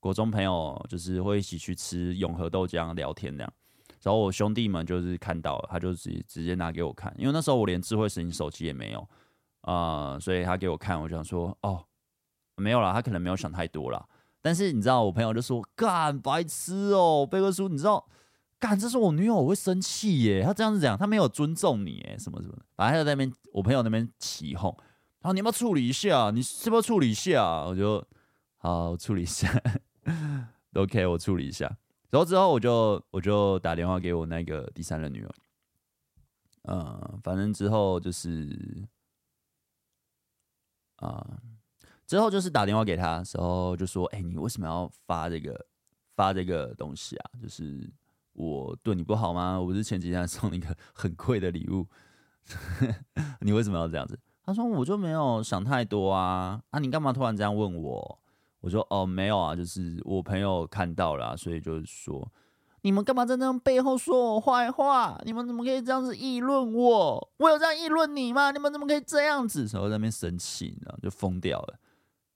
[0.00, 3.50] 国中朋友就是会一起去吃永和豆浆聊天那样，
[4.02, 9.08] 然后我兄弟们就是看到了，他就直直接拿给我看，因为那时候我连智慧型手机也没有
[9.64, 11.84] 啊、所以他给我看，我就想说哦，
[12.56, 14.06] 没有啦，他可能没有想太多啦。
[14.42, 18.06] 但是你知道，我朋友就说干白痴哦，贝克叔，你知道
[18.58, 24.74] 干这是我女友，我会生气耶，他这样子讲，他没有尊重你耶，什么什么的，反正他在那边，我朋友那边起哄，
[25.20, 26.30] 然后你要不要处理一下？
[26.30, 27.64] 你是不是要处理一下？
[27.64, 28.06] 我就
[28.58, 29.50] 好处理一下。
[30.74, 31.64] OK，我处理一下。
[32.10, 35.30] 然后之后我就我就打电话给我那个第三任女友。
[36.64, 38.86] 嗯，反正之后就是
[41.04, 41.38] 啊、
[42.06, 45.66] 之后就是打电话给他的时候就说：“哎、你为什么要发这个
[46.14, 47.30] 发这个东西啊？
[47.42, 47.90] 就是
[48.32, 49.58] 我对你不好吗？
[49.60, 51.86] 我不是前几天送你一个很贵的礼物，
[53.40, 56.60] 你为什么要这样子？”他说：“我就没有想太多啊。
[56.70, 58.18] 啊，你干嘛突然这样问我？”
[58.60, 62.26] 我说哦，没有啊，就是我朋友看到了，所以就是说，
[62.84, 65.18] 你们干嘛在那背后说我坏话？
[65.24, 67.32] 你们怎么可以这样子议论我？
[67.38, 68.50] 我有这样议论你吗？
[68.50, 69.66] 你们怎么可以这样子？
[69.72, 71.78] 然后在那边生气，然后就疯掉了。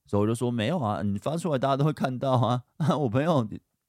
[0.07, 2.63] 所以我就说没有啊，你发出来大家都会看到啊。
[2.99, 3.47] 我朋友，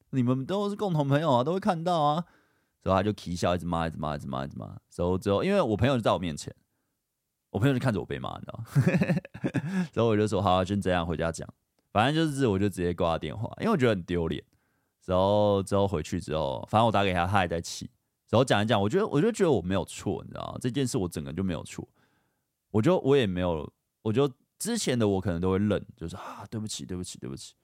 [0.10, 2.26] 你们都是共同朋友啊，都会看到啊。
[2.84, 4.76] 所以他就起笑，一直骂，一直骂，一直骂，一直骂。
[4.90, 6.54] 之后之后，因为我朋友就在我面前，
[7.52, 8.66] 我朋友就看着我被骂，你知道吗？
[9.94, 11.48] 所以我就说好，就这样回家讲。
[11.94, 14.44] 反正就是，我就直接挂电话，因为我觉得很丢脸。
[15.10, 17.90] 然后之后回去之后，反正我打给他，他还在气。
[18.30, 20.60] 然后讲一讲，我觉得我就觉得我没有错，你知道吗？
[20.62, 21.88] 这件事我整个就没有错。
[22.70, 23.68] 我就我也没有，
[24.04, 27.56] 我就之前的我可能都会认，就是啊，对不起，对不起，对不起。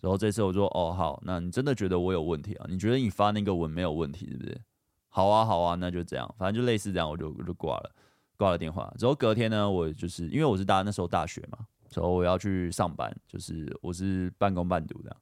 [0.00, 2.66] 然后这次我说，哦，好，那你真的觉得我有问题啊？
[2.68, 4.60] 你觉得你发那个文没有问题，是不是？
[5.08, 7.94] 好啊，好啊，那就这样，反正就类似这样，我就我就挂了，
[8.36, 8.92] 挂了电话。
[8.98, 11.58] 之后隔天呢，我就是因为我是大那时候大学嘛。
[11.94, 15.16] 然后我要去上班，就是我是半工半读的。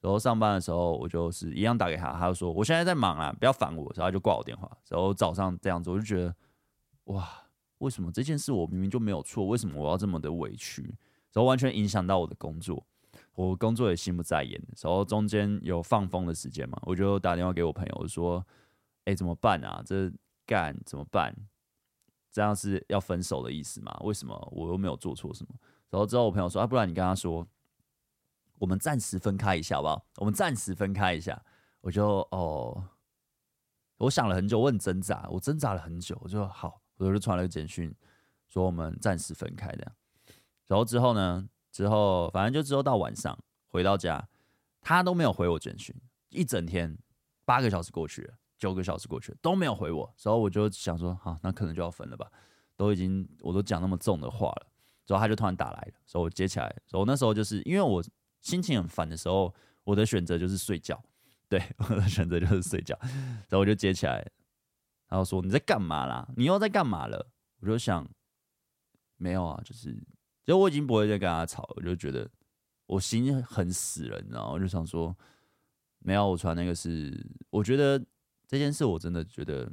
[0.00, 4.70] 然后上班的时候，我就是一样打给他，他就说我现在在忙啊，不要烦我，然后就挂我电话。
[4.88, 6.34] 然后早上这样子，我就觉得
[7.04, 7.28] 哇，
[7.78, 10.82] 为什么这件事我明明就没有错，为什么我要这么的委屈？
[11.32, 12.84] 然后完全影响到我的工作，
[13.34, 14.60] 我工作也心不在焉。
[14.80, 18.44] 然后中间有放风的时间嘛，我就打电话给我朋友，我说
[19.04, 19.82] ：“哎，怎么办啊？
[19.84, 20.10] 这
[20.46, 21.34] 干怎么办？
[22.32, 23.94] 这样是要分手的意思吗？
[24.02, 25.54] 为什么我又没有做错什么？”
[25.90, 27.46] 然后之后，我朋友说：“啊，不然你跟他说，
[28.58, 30.04] 我们暂时分开一下，好不好？
[30.16, 31.42] 我们暂时分开一下。”
[31.80, 32.84] 我就哦，
[33.98, 37.94] 我想了很久，我很挣扎，我挣扎了很久，我就好，我就传了个简讯，
[38.48, 39.92] 说我们暂时分开这样。
[40.66, 44.28] 然后之后呢，之后反正就之后到晚上回到家，
[44.80, 45.94] 他都没有回我简讯，
[46.30, 46.98] 一整天
[47.44, 50.12] 八个小时过去了，九个小时过去了都没有回我。
[50.20, 52.28] 然后我就想说，好，那可能就要分了吧？
[52.76, 54.66] 都已经我都讲那么重的话了。
[55.06, 56.66] 之后他就突然打来了，所以我接起来。
[56.86, 58.04] 所以我那时候就是因为我
[58.40, 61.02] 心情很烦的时候，我的选择就是睡觉。
[61.48, 62.98] 对， 我的选择就是睡觉。
[63.00, 64.24] 然后我就接起来，
[65.08, 66.28] 然后说：“你在干嘛啦？
[66.36, 68.08] 你又在干嘛了？”我就想，
[69.16, 69.96] 没有啊，就是，
[70.44, 71.68] 就我已经不会再跟他吵。
[71.76, 72.30] 我就觉得
[72.86, 74.52] 我心很死了，你知道吗？
[74.52, 75.16] 我就想说，
[75.98, 77.98] 没有，我传那个是，我觉得
[78.46, 79.70] 这件事我真的觉得，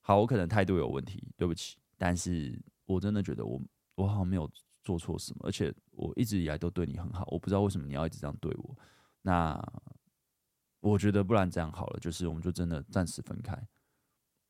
[0.00, 1.76] 好，我可能态度有问题，对不起。
[1.98, 3.60] 但是我真的觉得我。
[3.94, 4.50] 我好像没有
[4.82, 8.76] 做错什么，而且我一直以来都对你很好，我不知道为什么你要一直这样对我。
[9.22, 9.60] 那
[10.80, 13.56] 我觉得不然这样好了，就是我们就真的暂时分开。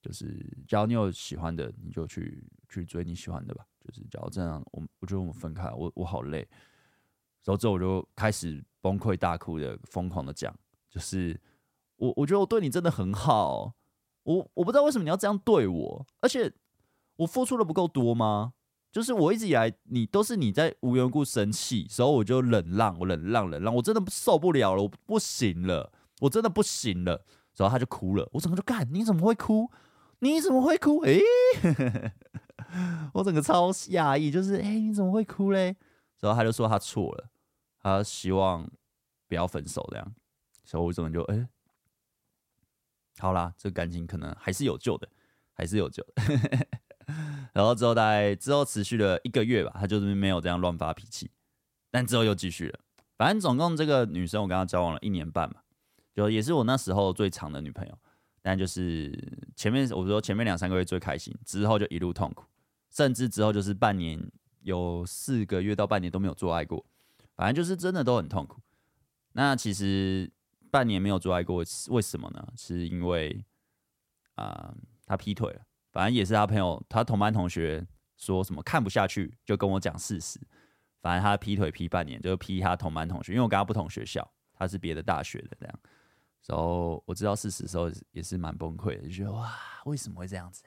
[0.01, 3.65] 就是假如你有喜欢的，你就去去追你喜欢的吧。
[3.85, 6.39] 就是假如这样，我我觉得我们分开，我我好累。
[7.45, 10.53] 然后之后我就开始崩溃大哭的，疯狂的讲，
[10.89, 11.41] 就是
[11.97, 13.75] 我我觉得我对你真的很好，
[14.23, 16.53] 我我不知道为什么你要这样对我，而且
[17.17, 18.55] 我付出的不够多吗？
[18.93, 25.91] 就是我一直以来，你都是你在无缘故生气，所以我就忍让，我忍让，忍让，我真的受不了了，我不行了，
[26.21, 27.25] 我真的不行了。
[27.57, 29.71] 然后他就哭了，我整个就干，你怎么会哭？
[30.21, 31.03] 你怎么会哭？
[31.05, 31.21] 诶、
[33.15, 35.77] 我整个超讶异，就是诶、你怎么会哭嘞？
[36.21, 37.31] 然后他就说他错了，
[37.79, 38.71] 他希望
[39.27, 40.15] 不要分手这样。
[40.65, 41.47] 所以我整个就诶、
[43.19, 45.09] 好啦，这感情可能还是有救的，
[45.53, 46.23] 还是有救的。
[47.53, 51.31] 然后之后大概之后持续了一个月吧，他就是没有这样乱发脾气，
[51.91, 52.79] 但之后又继续了。
[53.17, 55.61] 反正总共这个女生我跟她交往了一年半嘛，
[56.15, 57.99] 就也是我那时候最长的女朋友。
[58.45, 59.17] 但就是
[59.55, 62.45] 前面我说前面两三个月最开心，之后就一路痛苦，
[62.91, 64.21] 甚至之后就是半年
[64.63, 66.85] 有四个月到半年都没有做爱过，
[67.37, 68.61] 反正就是真的都很痛苦。
[69.35, 70.29] 那其实
[70.73, 72.45] 半年没有做爱过，为什么呢？
[72.57, 73.45] 是因为
[74.35, 74.75] 啊、呃，
[75.07, 75.61] 他劈腿了。
[75.93, 77.87] 反正也是他朋友，他同班同学
[78.17, 80.41] 说什么看不下去，就跟我讲事实。
[81.01, 85.79] 反正他劈腿劈半年，就劈他同班同学，因为我跟他不同学校，他是别的大学的这样。
[86.47, 89.53] 然后我知道事实的时候也是蛮崩溃的，就觉得哇，
[89.85, 90.65] 为什么会这样子？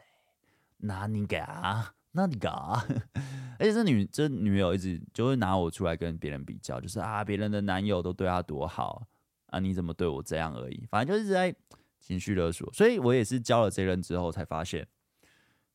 [0.77, 2.85] 那你嘎，那你嘎，
[3.59, 9.05] 而且这女这女友一直就会拿我出来跟别人比较，就是啊，别人的男友都对她多好
[9.47, 10.85] 啊，你怎么对我这样而已？
[10.89, 11.55] 反正就是在
[11.99, 12.71] 情绪勒索。
[12.73, 14.85] 所以我也是交了这任之后才发现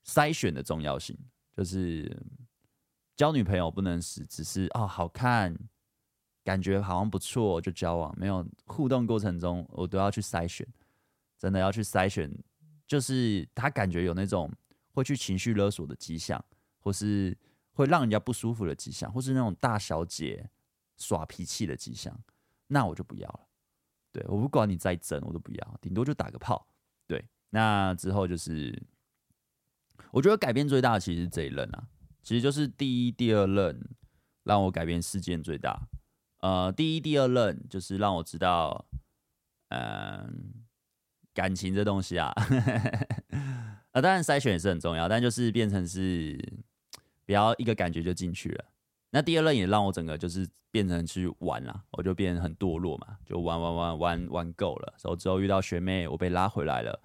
[0.07, 1.17] 筛选的重要性，
[1.57, 2.17] 就是
[3.17, 5.57] 交女朋友不能是只是哦好看。
[6.43, 10.67] 感觉好像不错就交往，没有互动过程中，我都要去筛选，
[11.39, 12.35] 真的要去筛选，
[12.87, 14.51] 就是他感觉有那种
[14.93, 16.43] 会去情绪勒索的迹象，
[16.81, 17.37] 或是
[17.73, 20.49] 会让人家不舒服的迹象，或是那种大小姐
[20.97, 22.19] 耍脾气的迹象，
[22.69, 23.41] 那我就不要了。
[24.11, 26.67] 对，我不管你再整，我都不要，顶多就打个炮。
[27.07, 28.83] 对，那之后就是，
[30.11, 31.85] 我觉得改变最大的其实是这一任啊，
[32.23, 33.81] 其实就是第一、第二任
[34.45, 35.89] 让我改变事件最大。
[36.41, 38.87] 呃，第一、第二任就是让我知道，
[39.69, 40.31] 嗯、呃，
[41.35, 42.33] 感情这东西啊，
[43.93, 46.39] 啊， 当然筛选也是很重要，但就是变成是
[47.27, 48.65] 不要一个感觉就进去了。
[49.11, 54.95] 那第二任也让我整个就是变成去玩了，我就变得很堕落嘛，就玩玩玩玩玩够了。
[55.03, 56.99] 然后之后遇到学妹，我被拉回来了。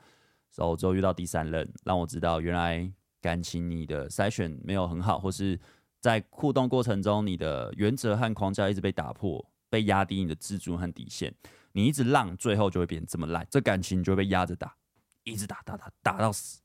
[0.55, 2.91] 然后之后遇到第三任，让我知道原来
[3.21, 5.59] 感情你的筛选没有很好，或是。
[6.01, 11.33] 在互动过程中，你的原则和框架一直被打破，被压低你的自尊和底线，
[11.71, 14.75] 你一直浪，最后就会变这么烂，这感情就会被压着打，
[15.23, 16.61] 一直打打打打到死。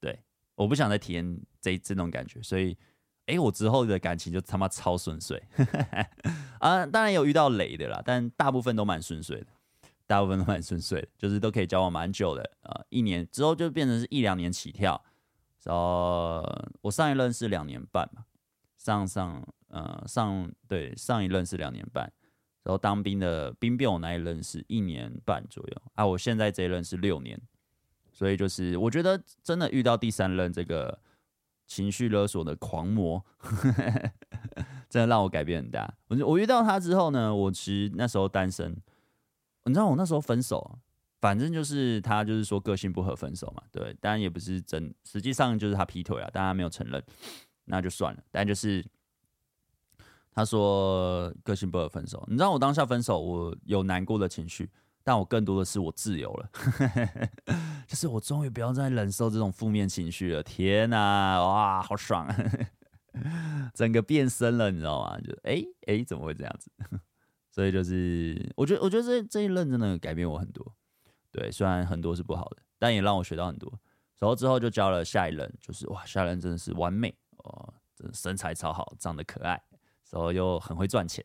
[0.00, 0.18] 对，
[0.56, 2.76] 我不想再体验这这种感觉，所以，
[3.26, 5.40] 哎、我之后的感情就他妈超顺遂
[6.58, 6.84] 啊！
[6.86, 9.46] 当然有遇到雷的啦，但大部分都蛮顺遂的，
[10.10, 15.00] 大部分都蛮顺遂的，就是都可以交往蛮久的啊，一年之后就变成是一两年起跳。
[15.62, 16.42] 然后
[16.80, 18.24] 我上一任是两年半嘛。
[18.76, 22.10] 上上呃上对上一任是两年半，
[22.64, 27.38] 然后当兵的兵变我那一任是一年半左右啊，我现在这一任是六年，
[28.10, 30.98] 所以就是我觉得真的遇到第三任这个
[31.66, 33.22] 情绪勒索的狂魔，
[34.88, 35.94] 真的让我改变很大。
[36.08, 38.74] 我我遇到他之后呢，我其实那时候单身，
[39.64, 40.78] 你知道我那时候分手，
[41.20, 47.02] 反正就是他就是说个性不合分手嘛，对，当然也不是真，实际上就是他劈腿啊，但他没有承认。
[47.66, 48.84] 那就算了，但就是
[50.32, 52.24] 他说个性不合分手。
[52.26, 54.68] 你知道我当下分手，我有难过的情绪，
[55.04, 56.50] 但我更多的是我自由了，
[57.86, 60.42] 就是我终于不要再忍受这种负面情绪了。
[60.42, 62.36] 天哪，哇，好爽啊！
[63.74, 65.16] 整个变身了，你知道吗？
[65.20, 66.70] 就哎哎、欸欸，怎么会这样子？
[67.60, 70.74] 所以就是我觉得，我觉得这这一任真的改变我很多。
[71.30, 73.70] 对，虽然很多是不好的，但也让我学到很多。
[74.18, 77.14] 然后之后就交了下一任，就是哇，下一任真的是完美。
[77.36, 79.62] 哦，这身材超好，长得可爱，
[80.10, 81.22] 然后又很会赚钱，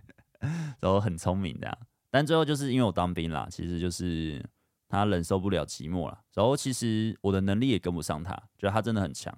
[0.78, 1.78] 然后很聪明的。
[2.10, 4.44] 但最后就是因为我当兵啦，其实就是
[4.90, 6.20] 他忍受不了寂寞了。
[6.34, 9.34] 然后其实我的能力也跟不上他，觉得他真的很强。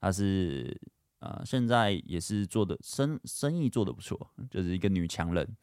[0.00, 0.80] 他是
[1.24, 5.56] 呃，现在也是做的生生意做得不错，就是一个女强人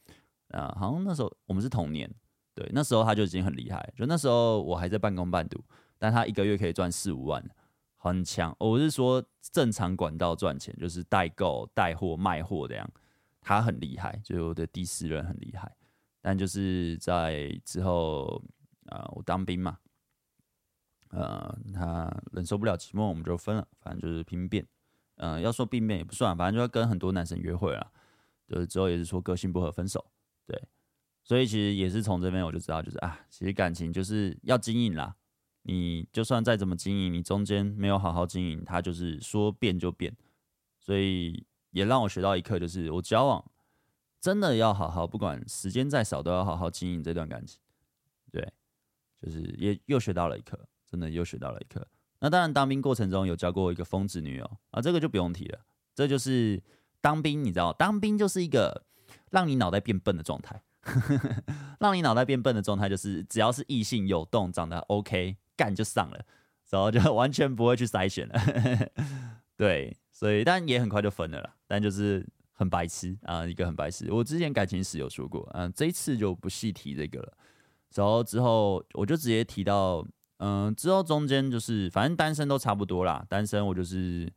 [0.50, 2.12] 啊、好像那时候我们是同年，
[2.56, 3.94] 对，那时候他就已经很厉害。
[3.96, 5.64] 就那时候我还在半工半读，
[6.00, 7.48] 但他一个月可以赚四五万。
[7.96, 12.92] 很强，我是说正常管道赚钱，就是代购、带货、卖货这样，
[13.40, 15.72] 他很厉害，就我的第四任很厉害。
[16.20, 18.44] 但就是在之后，
[18.88, 19.78] 呃，我当兵嘛，
[21.12, 23.68] 呃，他忍受不了寂寞，我们就分了。
[23.80, 24.66] 反正就是兵变，
[25.22, 27.92] 呃，要说避免也不算，反正就要跟很多男生约会了。
[28.48, 30.04] 就是之后也是说个性不合分手，
[30.48, 30.60] 对。
[31.24, 35.16] 所以其实也是从这边我就知道，就是啊，其实感情就是要经营啦。
[35.62, 40.12] 你就算再怎么经营，你中间没有好好经营，它就是说变就变。
[40.80, 43.52] 所以也让我学到一课，就是我交往
[44.20, 47.62] 真的要好好，不管时间再少，都要好好经营这段感情。
[48.32, 48.52] 对，
[49.22, 51.88] 就是也又学到了一课，真的又学到了一课。
[52.22, 55.60] 那当然，当兵过程中有交过一个疯子女友啊，这个就不用提了。
[55.94, 56.64] 这就是
[57.02, 58.86] 当兵，你知道，当兵就是一个
[59.32, 60.64] 让你脑袋变笨的状态，
[61.82, 65.36] 让你脑袋变笨的状态，就是只要是异性有动，长得 OK。
[65.58, 66.20] 干就上了，
[66.72, 68.92] 然后就完全不会去筛选了。
[69.56, 71.56] 对，所以但也很快就分了啦。
[71.68, 74.12] 但就是很白痴啊，一个很白痴。
[74.12, 77.38] 我之前感情史有说过，嗯、这一次就不细提这个了。
[77.94, 80.04] 然后之后我就直接提到，
[80.44, 83.24] 嗯，之后中间就是反正单身都差不多啦。
[83.30, 84.28] 单身我就是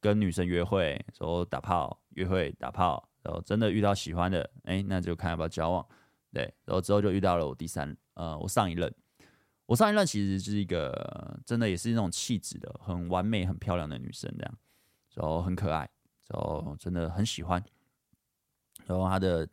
[0.00, 5.84] 跟女生约会，然后打炮，约会打炮，然后真的遇到喜欢的，哎，那就看要不要交往。
[6.32, 8.94] 对，然后之后就遇到了我第三，呃，我上一任。
[9.66, 14.58] 我上一任其实是一个真的也是那种气质的很完美、很漂亮的女生，这样，
[15.14, 15.90] 然后很可爱，
[16.28, 17.60] 然后真的很喜欢。
[18.86, 19.44] 然后她的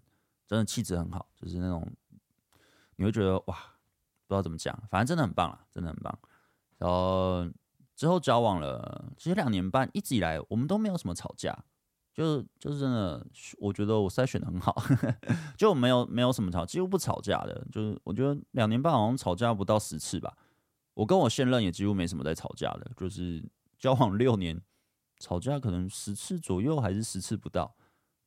[0.45, 1.91] 真的气质很好，就是那种。
[2.97, 3.57] 你会觉得哇，
[4.27, 6.17] 不知道怎么讲，反正真的很棒啊，真的很棒。
[6.77, 7.47] 然后
[7.95, 11.57] 之后交往了，其实两年半，一直以来我们都没有什么吵架，
[12.13, 13.25] 就就是真的，
[13.59, 14.75] 我觉得我筛选的很好，
[15.57, 17.65] 就没有没有什么吵，几乎不吵架的。
[17.71, 20.35] 就是我觉得两年半好像吵架不到十次吧。
[20.93, 23.43] 我跟我现任也几乎没什么在吵架的，就是
[23.77, 24.61] 交往六年，
[25.19, 27.75] 吵架可能十次左右，还是十次不到，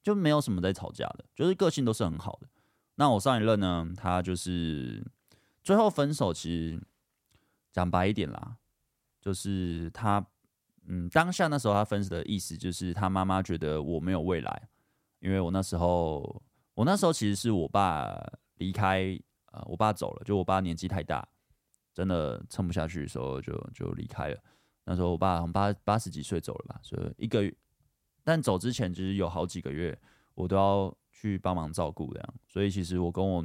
[0.03, 2.49] 就没有什么在吵架的，就是个性都是很好的。
[2.97, 5.03] 那我上一任呢，他就是
[5.69, 6.83] 最后分手，其实
[7.71, 8.57] 讲白一点啦，
[9.21, 10.27] 就是他，
[10.87, 14.69] 嗯，当下那时候他分手的意思就是他妈妈觉得我没有未来，
[15.19, 16.43] 因为我那时候，
[16.73, 18.19] 我那时候其实是我爸
[18.55, 19.14] 离开，
[19.53, 21.29] 呃，我爸走了，就我爸年纪太大，
[21.93, 24.43] 真的撑不下去的时候就就离开了。
[24.85, 27.55] 那时候我爸好像八八十几岁走了吧，所以一个月，
[28.25, 30.01] 但走之前其实有好几个月
[30.33, 30.97] 我都要。
[31.21, 33.45] 去帮忙照顾这样，所以其实我跟我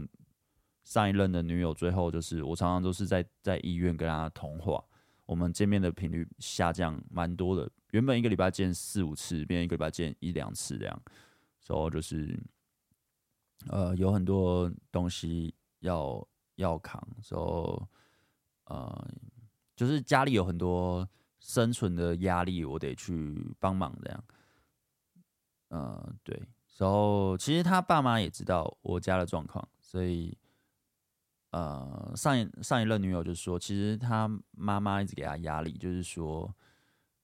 [0.84, 4.84] 上一任的女友最后就是，我常常都是在在医院跟她通话，
[5.26, 11.02] 我们见面的频率下降蛮多的，原本一个礼拜见四五次，变一个礼拜见一两次这样，
[11.60, 12.40] 所以就是
[13.68, 17.88] 呃有很多东西要要扛，所
[18.68, 19.08] 以呃
[19.76, 21.08] 就是家里有很多
[21.40, 24.24] 生存的压力，我得去帮忙这样，
[25.70, 26.42] 呃对。
[26.76, 30.36] 然后，其实他爸妈也知道我家的状况，所以，
[31.54, 36.52] 呃，上一上一任女友就说，其实他妈妈一直给他压力，就是说，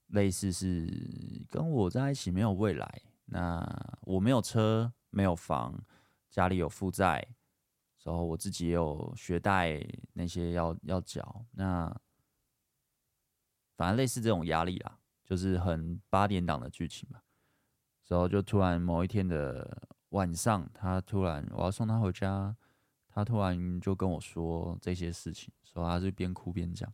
[0.09, 0.87] 类似是
[1.49, 3.67] 跟我在一起没有未来，那
[4.01, 5.83] 我没有车，没有房，
[6.29, 7.27] 家里有负债，
[8.03, 11.91] 然后我自己也有学贷那些要要缴，那
[13.75, 17.19] 反正类似这种压力啦，就是很八点档的剧情嘛。
[18.07, 22.55] 然后就突然某一天的晚上，他突然我要送他回家，
[23.19, 26.91] 他突然就跟我说这些事情，说他是边哭边讲。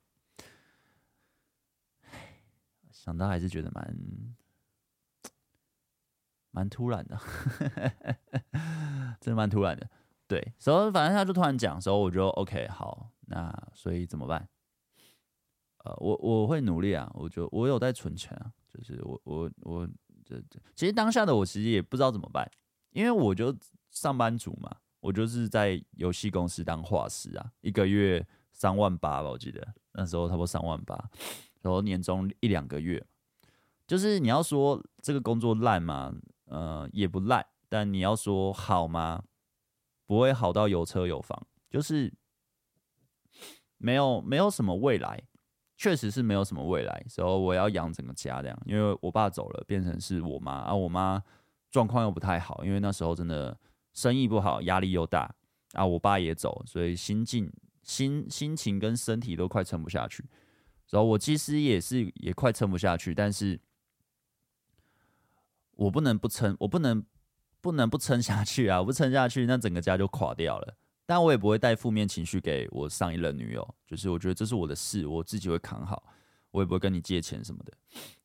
[2.91, 3.97] 想到还是觉得蛮
[6.49, 7.19] 蛮突然的，
[9.21, 9.87] 真的蛮突然的。
[10.27, 14.49] 对，所以反正他就突然讲，所以我就 OK 好，那所以怎么办？
[15.83, 19.87] 呃，我我会努力啊，我就我有在存钱啊，就是我我我。
[20.27, 22.49] 这这，其实当下的我其实也不知道怎么办，
[22.89, 23.55] 因为我就
[23.91, 30.95] 上班族嘛，我就是在游戏公司当画师啊，一个月三万八吧，我记得那时候差不多三万八，
[31.61, 33.05] 然后年终一两个月，
[33.85, 36.11] 就是你要说这个工作烂吗？
[36.45, 39.23] 呃，也不烂，但你要说好吗？
[40.07, 42.11] 不会好到有车有房，就是
[43.77, 45.23] 没有没有什么未来。
[45.77, 48.57] 确实是没有什么未来，所以我要养整个家这样。
[48.65, 51.21] 因为我爸走了，变成是我妈，啊，我妈
[51.69, 53.55] 状况又不太好，因为那时候真的
[53.95, 55.33] 生意不好，压力又大，
[55.73, 60.23] 啊，我爸也走，所以心境、心心情跟身体都快撑不下去。
[60.91, 63.59] 然后我其实也是也快撑不下去，但是
[65.71, 67.03] 我不能不撑，我不能
[67.59, 68.79] 不能不撑下去啊！
[68.79, 70.77] 我不撑下去，那整个家就垮掉了。
[71.07, 76.03] 但我也不会带负面情绪给我上一任女友，就是我觉得这是我的事，我自己会扛好，
[76.51, 77.73] 我也不会跟你借钱什么的。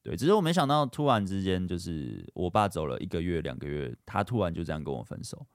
[0.03, 5.47] 对，只是我没想到突然之间，就是我爸走了一个月、两个月，他突然就这样跟我分手，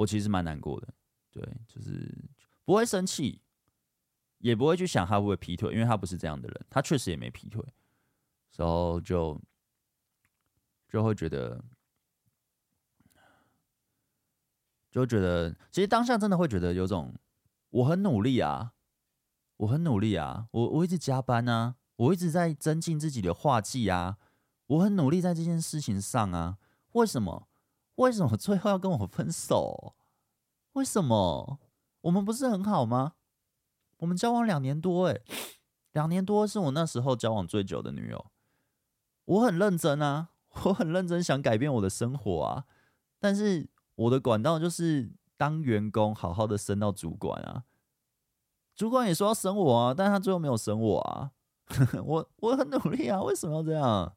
[0.00, 0.88] 我其实蛮难过的。
[1.30, 2.12] 对，就是
[2.64, 3.40] 不会生气，
[4.38, 7.64] 也不会去想他会不会劈腿，因为他不是这样的人，他确实也没劈腿，
[8.56, 9.40] 然后就
[10.88, 11.64] 就会觉得。
[14.90, 17.14] 就觉得，其实当下真的会觉得有种，
[17.70, 18.72] 我很努力啊，
[19.58, 24.18] 我很努力啊，我我一直加班啊，我一直在增进自己的画技啊，
[24.66, 26.58] 我很努力在这件事情上啊，
[26.94, 27.46] 为什么？
[28.00, 29.94] 为什么最后要跟我分手？
[30.74, 31.58] 为什么？
[32.02, 33.14] 我们不是很好吗？
[33.98, 35.22] 我们交往两年多，诶，
[35.92, 38.30] 两年多是我那时候交往最久的女友，
[39.24, 40.30] 我很认真啊，
[40.64, 42.64] 我很认真想改变我的生活啊，
[43.18, 43.68] 但是。
[43.96, 47.64] 我的管道就是当员工，好好的升到主管啊。
[48.74, 51.32] 主管也说要升我啊，但是他最后没有升我啊。
[52.02, 54.16] 我我很努力啊，为什么要这样？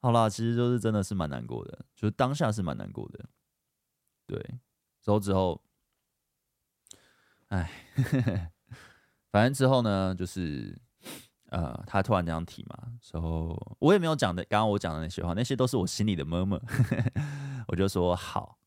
[0.00, 3.28] 好啦，其实就是真的是蛮难过的，就是当下是蛮难过的。
[4.26, 4.38] 对，
[5.02, 5.60] 之后之后，
[7.48, 7.68] 哎，
[9.32, 10.80] 反正之后呢，就是
[11.46, 16.62] 呃，他突然这样提嘛，之后我也没有讲的，刚刚我讲的那些话，那些都是我心里的默默
[17.68, 18.58] 我就说好，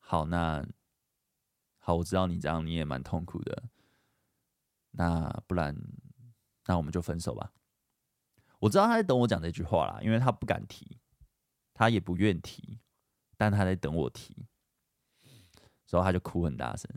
[0.00, 0.66] 好，那
[1.78, 3.64] 好，我知道你这样你也蛮痛苦的，
[4.92, 5.76] 那不然，
[6.66, 7.52] 那我们就分手吧。
[8.64, 10.98] 我知道他在等我讲这句话啦，因为他不敢提，
[11.74, 12.80] 他也不愿提，
[13.36, 14.46] 但他在等我提，
[15.84, 16.90] 所以他就哭很大声。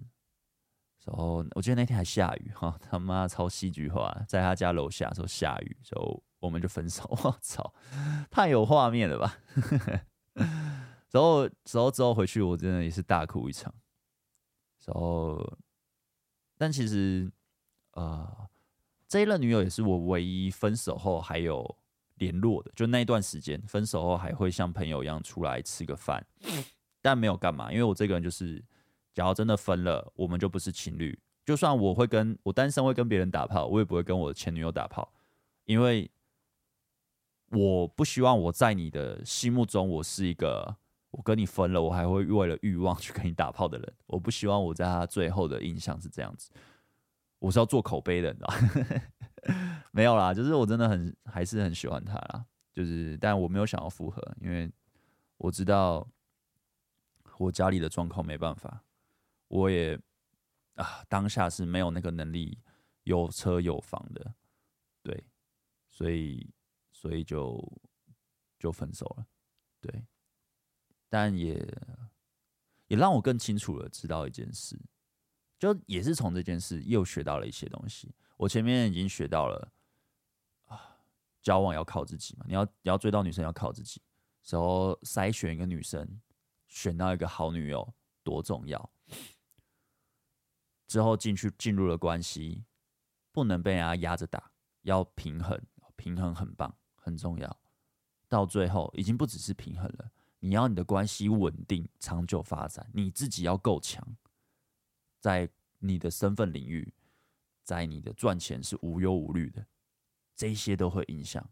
[1.03, 7.03] 然后我记得那天还下雨哈，他妈超戏剧化，在他家楼下说下雨，所以我们就分手。
[7.22, 7.74] 我操，
[8.32, 9.38] 太有画面了吧！
[11.11, 13.76] 然后，然后之后回去，我真的也是大哭一场。
[14.86, 15.57] 然后，
[16.57, 17.30] 但其实，
[17.91, 18.47] 呃。
[19.07, 21.77] 这一任女友也是我唯一分手后还有
[22.15, 26.25] 联络的，就那一段时间分手后还会像朋友一样出来吃个饭，
[27.01, 28.63] 但没有干嘛，因为我这个人就是，
[29.13, 31.17] 假如真的分了，我们就不是情侣。
[31.45, 35.09] 就算我会跟我单身会跟别人打炮，我也不会跟我的前女友打炮，
[35.63, 36.11] 因为
[37.51, 40.75] 我不希望我在你的心目中我是一个
[41.11, 43.93] 我跟你分了，我还会为了欲望去跟你打炮的人。
[44.07, 46.51] 我不希望我在他最后的印象是这样子。
[47.39, 48.53] 我是要做口碑的，你知道？
[49.91, 54.71] 没有啦，就是我真的很还是很喜欢他啦，就是但我没有想要复合，因为
[55.38, 56.07] 我知道
[57.38, 58.83] 我家里的状况没办法，
[59.47, 59.99] 我也
[60.75, 62.59] 啊当下是没有那个能力
[63.03, 64.33] 有车有房的，
[65.01, 65.23] 对，
[65.89, 66.51] 所以
[66.91, 67.63] 所以就
[68.59, 69.25] 就分手了，
[69.79, 70.05] 对，
[71.07, 71.55] 但也
[72.88, 74.79] 也让我更清楚了知道一件事。
[75.59, 78.13] 就也是从这件事又学到了一些东西。
[78.37, 79.71] 我前面已经学到了
[80.65, 80.97] 啊，
[81.41, 84.01] 交往要靠自己嘛，你要你要追到女生要靠自己，
[84.49, 86.21] 然后筛选一个女生，
[86.67, 87.93] 选到一个好女友
[88.23, 88.89] 多重要。
[90.87, 92.63] 之后进去进入了关系，
[93.31, 94.51] 不能被人家压着打，
[94.83, 95.59] 要平衡，
[95.95, 97.59] 平衡很棒，很重要。
[98.29, 104.05] 到最后已经不只是平衡了，你要你的关系稳定长久发展，你自己要够强。
[105.28, 105.49] 在
[105.80, 106.93] 你的身份领域，
[107.61, 109.67] 在你的赚钱是无忧无虑的，
[110.34, 111.45] 这些都会影响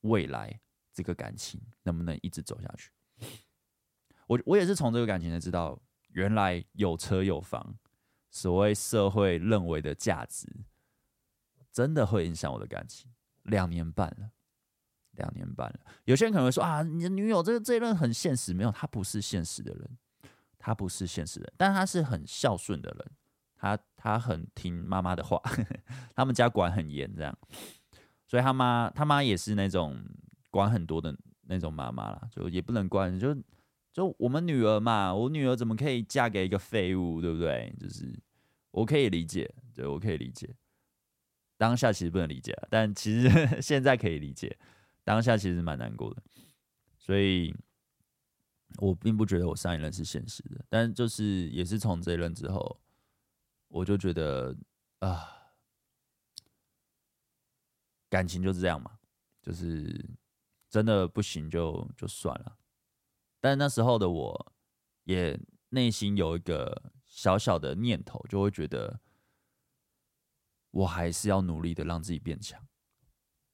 [0.00, 0.60] 未来
[0.92, 2.90] 这个感情能不能一直走下去。
[4.26, 7.78] 我我也是从这个感情才知道，原来有车有房，
[8.32, 10.48] 所谓社会认为的价值，
[11.70, 13.08] 真的会影响我的感情。
[13.44, 14.32] 两年半了，
[15.12, 15.78] 两年半了。
[16.02, 19.98] 有些人可能会说啊，你的女友这个这一任很现实，没有，他不是现实的人。
[20.68, 23.10] 他不是现实人，但他是很孝顺的人，
[23.56, 25.40] 他他很听妈妈的话，
[26.14, 27.38] 他们家管很严，这样，
[28.26, 29.98] 所以他妈他妈也是那种
[30.50, 31.16] 管很多的
[31.46, 33.34] 那种妈妈啦，就也不能管，就
[33.94, 37.74] 就我们女儿嘛，我女儿怎么可以嫁给一个废物，对不对？
[37.80, 38.14] 就是
[38.72, 40.54] 我可以理解，对，我可以理解，
[41.56, 43.30] 当下其实不能理解，但其实
[43.62, 44.54] 现在可以理解，
[45.02, 46.22] 当下其实蛮难过的，
[46.98, 47.56] 所以。
[48.76, 52.80] 我并不觉得我上一任是现实的，但就是也是从这一任之后，
[53.68, 54.54] 我就觉得
[55.00, 55.52] 啊，
[58.08, 58.98] 感情就是这样嘛，
[59.42, 60.08] 就是
[60.68, 62.58] 真的不行就就算了。
[63.40, 64.52] 但那时候的我，
[65.04, 65.40] 也
[65.70, 69.00] 内心有一个小小的念头，就会觉得
[70.70, 72.64] 我还是要努力的让自己变强。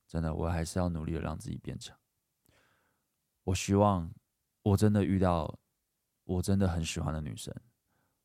[0.06, 1.96] 真的，我还是要努力的让自己变强。
[3.44, 4.12] 我希望。
[4.64, 5.58] 我真的遇到
[6.24, 7.54] 我真的很喜欢的女生，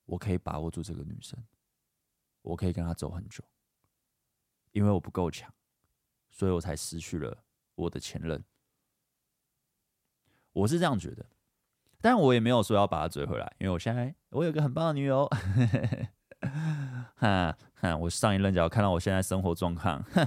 [0.05, 1.37] 我可以把握住这个女生，
[2.41, 3.43] 我可以跟她走很久，
[4.71, 5.53] 因为我不够强，
[6.29, 7.43] 所以我才失去了
[7.75, 8.41] 我的前任。
[10.53, 11.25] 我是这样觉得，
[11.99, 15.27] 但我也没有说要把她追回来，因为我现在我有个很棒的女友，
[17.17, 20.25] 哈哈，我上一任只要看到我现在生活状况，哼，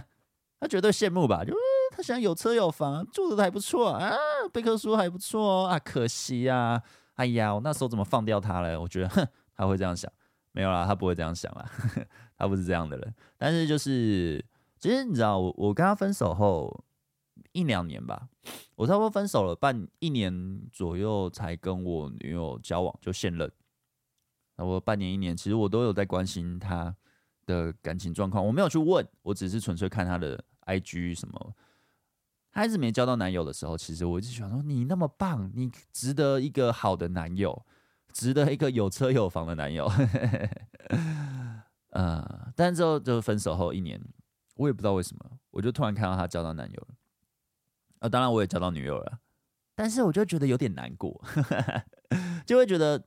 [0.61, 1.43] 他绝对羡慕吧？
[1.43, 1.55] 就。
[1.95, 4.17] 他现在有车有房，住的还不错啊，
[4.53, 6.83] 贝克书还不错哦啊，可惜呀、啊，
[7.17, 8.81] 哎呀，我那时候怎么放掉他了？
[8.81, 10.11] 我觉得，哼，他会这样想，
[10.53, 11.71] 没有啦，他不会这样想啦，
[12.39, 13.15] 他不是这样的人。
[13.37, 14.43] 但是就是，
[14.79, 16.85] 其实你知道，我我跟他分手后
[17.53, 18.29] 一两年吧，
[18.75, 23.51] 我差不多分手了半一年左右才跟我女友交往，就现任。
[24.57, 26.95] 那我半年一年，其实我都有在关心他
[27.45, 31.55] 的感情状况，我没有去问，我只是纯粹看他的 IG 什么。
[32.53, 37.65] 还是没交到男友的时候，其实我一直想说，你那么棒，你值得一个好的男友，
[38.13, 39.91] 值得一个有车有房的男友。
[41.91, 44.01] 呃，但之后就分手后一年，
[44.57, 46.95] 我也不知道为什么，我就突然看到他交到男友了，
[48.01, 49.21] 啊，当然我也交到女友了，
[49.75, 51.23] 但是我就觉得有点难过，
[52.47, 53.05] 就会觉得，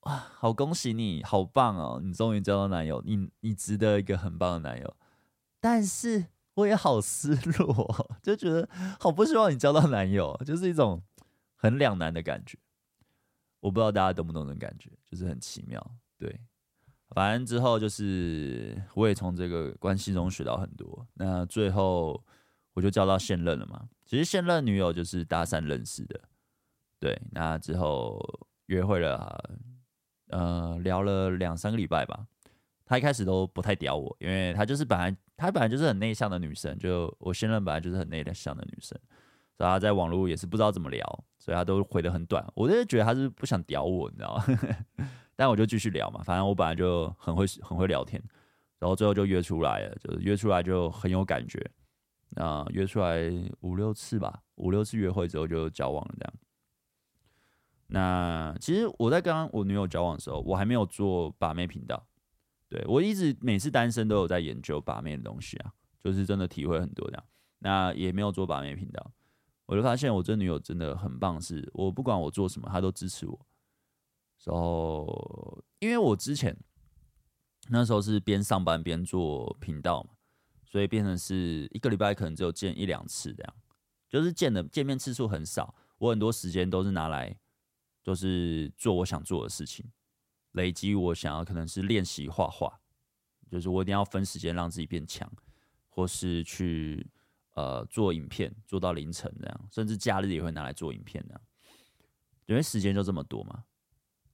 [0.00, 4.96] 哇，好恭喜你，好棒哦，你终于交到男友，你你值得一个很棒的男友，
[5.60, 11.02] 但是我也好失落，就觉得好不希望你交到男友，就是一种
[11.54, 12.58] 很两难的感觉，
[13.60, 16.40] 我不知道大家懂不懂这种感觉，就是很奇妙，对。
[17.12, 21.04] 反正之后就是，我也从这个关系中学到很多。
[21.14, 22.22] 那最后
[22.72, 23.88] 我就交到现任了嘛。
[24.06, 26.20] 其实现任女友就是大三认识的，
[27.00, 27.20] 对。
[27.32, 28.20] 那之后
[28.66, 29.58] 约会了，
[30.28, 32.28] 呃，聊了两三个礼拜吧。
[32.84, 38.98] 她一开始都不太屌我，因为她就是本来她本来就是很内向的女生，就我现任本来就是很内向的女生，
[39.56, 42.46] 所以她在网络也是不知道怎么聊，所以她都回得很短。
[42.54, 44.44] 我就觉得她是不想屌我，你知道吗？
[45.34, 48.22] 但我就继续聊嘛，反正我本来就很会很会聊天，
[48.78, 51.58] 然后最后就约出来了，就是约出来就很有感觉，
[52.30, 56.32] 那约出来五六次吧，五六次约会之后就交往了这样。
[57.92, 62.06] 那其实我在跟我女友交往的时候，我还没有做把妹频道，
[62.70, 67.24] 对，我一直每次单身都有在研究把妹的东西啊，就是真的体会很多这样。
[67.58, 69.12] 那也没有做把妹频道，
[69.66, 73.46] 我就发现我这女友真的很棒，是我不管我做什么，她都支持我。
[74.44, 76.56] 然后，因为我之前
[77.68, 80.10] 那时候是边上班边做频道嘛，
[80.64, 83.54] 所以变成是一个礼拜可能只有见一两次这样，
[84.08, 85.74] 就是见的见面次数很少。
[85.98, 87.36] 我很多时间都是拿来，
[88.02, 89.84] 就是做我想做的事情，
[90.52, 92.80] 累积我想要可能是练习画画，
[93.50, 95.30] 就是我一定要分时间让自己变强，
[95.88, 97.06] 或是去
[97.54, 101.40] 呃做影片做到凌晨这样，甚至假日也会拿来做影片这样，
[102.46, 103.64] 因为时间就这么多嘛。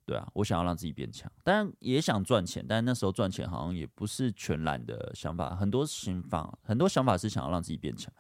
[0.04, 8.14] 对啊，我想要让自己变强，当然也想赚钱，但那时候赚钱好像也不是全然的想法，很多想法，很多想法是想要让自己变强。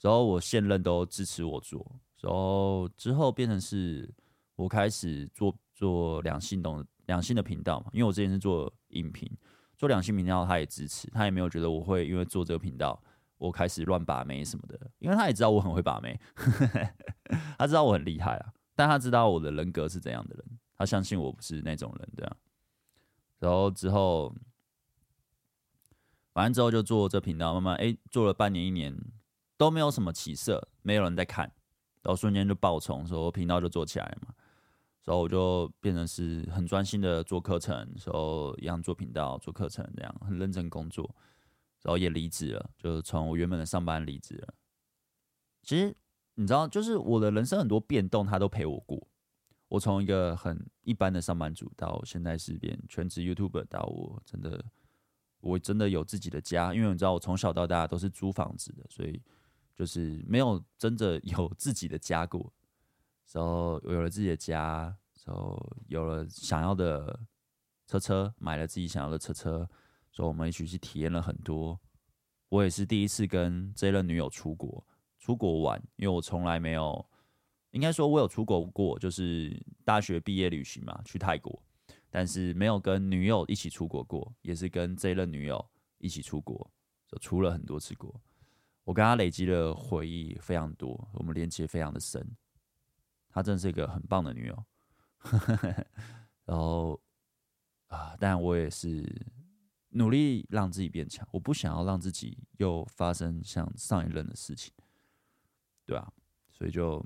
[0.00, 1.84] 然后我现任都支持我做，
[2.20, 4.14] 然后之后变成是
[4.54, 9.30] 我开始做做两性动两性的频道嘛，因为我之前是做影评，
[9.76, 13.02] 做两性频道，他也支持，他也没有觉得我会因为做这个频道，
[13.38, 16.18] 我开始乱把妹什么的，因为他也知道我很会把妹，
[17.58, 20.44] 他知道我很厉害啊，但他知道我的人格是怎样的人。
[20.76, 22.36] 他相信我不是那种人，对啊。
[23.38, 24.34] 然后之后，
[26.32, 28.92] 反正之后就做这频道，慢慢哎，做了半年一年
[29.56, 31.44] 都没有什么起色，没有人在看，
[32.02, 34.34] 然后瞬间就爆冲，说频道就做起来了嘛。
[35.04, 41.14] 然后我就变成是很专心的做课程，然后一样做频道、做课程，这样很认真工作。
[41.82, 44.54] 然后也离职了，就从我原本的上班离职了。
[45.62, 45.94] 其实
[46.34, 49.06] 你知道，就是我的人生很多变动，他都陪我过。
[49.68, 54.64] 我从一个很一般的上班族，到现在是变全职 YouTuber，到我真的，
[55.40, 56.72] 我真的有自己的家。
[56.72, 59.20] 因为你知道，我从小到大都是租房子的，所以
[59.74, 62.50] 就是没有真的有自己的家过。
[63.32, 65.58] 然后有了自己的家，然后
[65.88, 67.18] 有了想要的
[67.86, 69.68] 车车，买了自己想要的车车，
[70.12, 71.80] 所以我们一起去体验了很多。
[72.48, 74.86] 我也是第一次跟这任女友出国，
[75.18, 77.04] 出国玩，因为我从来没有。
[77.70, 81.60] 应该说，我有出国过，就是大学毕业旅行嘛，去泰国，
[82.08, 85.68] 但是没有跟女友一起出国过，也是跟这一任女友
[85.98, 86.70] 一起出国，
[87.08, 88.14] 就出了很多次国。
[88.84, 92.24] 我跟她累积的回忆非常多，我们连接非常的深。
[93.34, 94.64] 她真是一个很棒的女友。
[96.46, 96.98] 然后
[97.88, 99.04] 啊，但我也是
[99.90, 104.72] 努力让自己变强，我不想要让自己又发生像上一任的事情，
[105.84, 106.12] 对啊，
[106.50, 107.04] 所以就。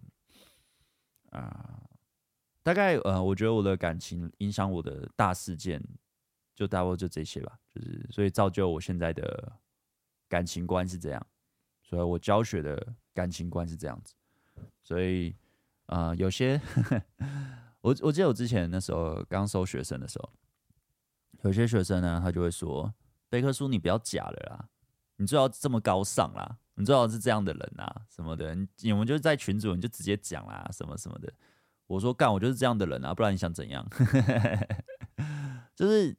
[1.30, 1.82] 啊，
[2.62, 5.78] 大概呃，我觉得我的感情影响我的大事件，
[6.54, 7.60] 就大概就这些吧。
[7.68, 9.52] 就是所以造就我现在的
[10.26, 11.26] 感情观是这样，
[11.82, 14.14] 所以我教学的感情观是这样子。
[14.82, 15.36] 所以、
[15.89, 16.59] 呃，有些
[17.82, 20.32] 我我记得我之前那时候刚收学生的时候，
[21.43, 22.95] 有些学生呢，他就会说
[23.28, 24.68] ：“贝克书，你不要假了啦，
[25.16, 31.32] 你最好这么高尚啦。”你最好是这样的人啊，什么的，你我们就在群组，你就直接讲啦，什么什么的。
[31.89, 33.84] 我说干，我就是这样的人啊，不然你想怎样？
[35.74, 36.16] 就是，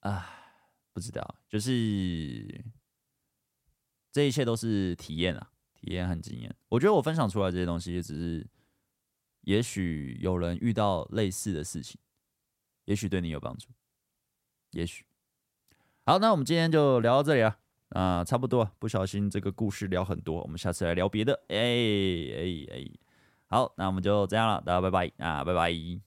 [0.00, 0.28] 啊，
[0.92, 2.64] 不知道，就是
[4.10, 6.54] 这一切都是体验啊，体验和经验。
[6.68, 8.46] 我觉得我分享出来这些东西，也只是
[9.42, 11.98] 也许有人遇到类似的事情，
[12.84, 13.68] 也许对你有帮助，
[14.72, 15.04] 也许。
[16.04, 17.56] 好，那我们今天就聊到这里啊。
[17.90, 21.34] 啊，差不多，不小心这个故事聊很多，我们下次来聊别的。
[21.48, 22.90] 哎哎哎，
[23.48, 26.00] 好，那我们就这样了，大家拜拜啊，拜拜。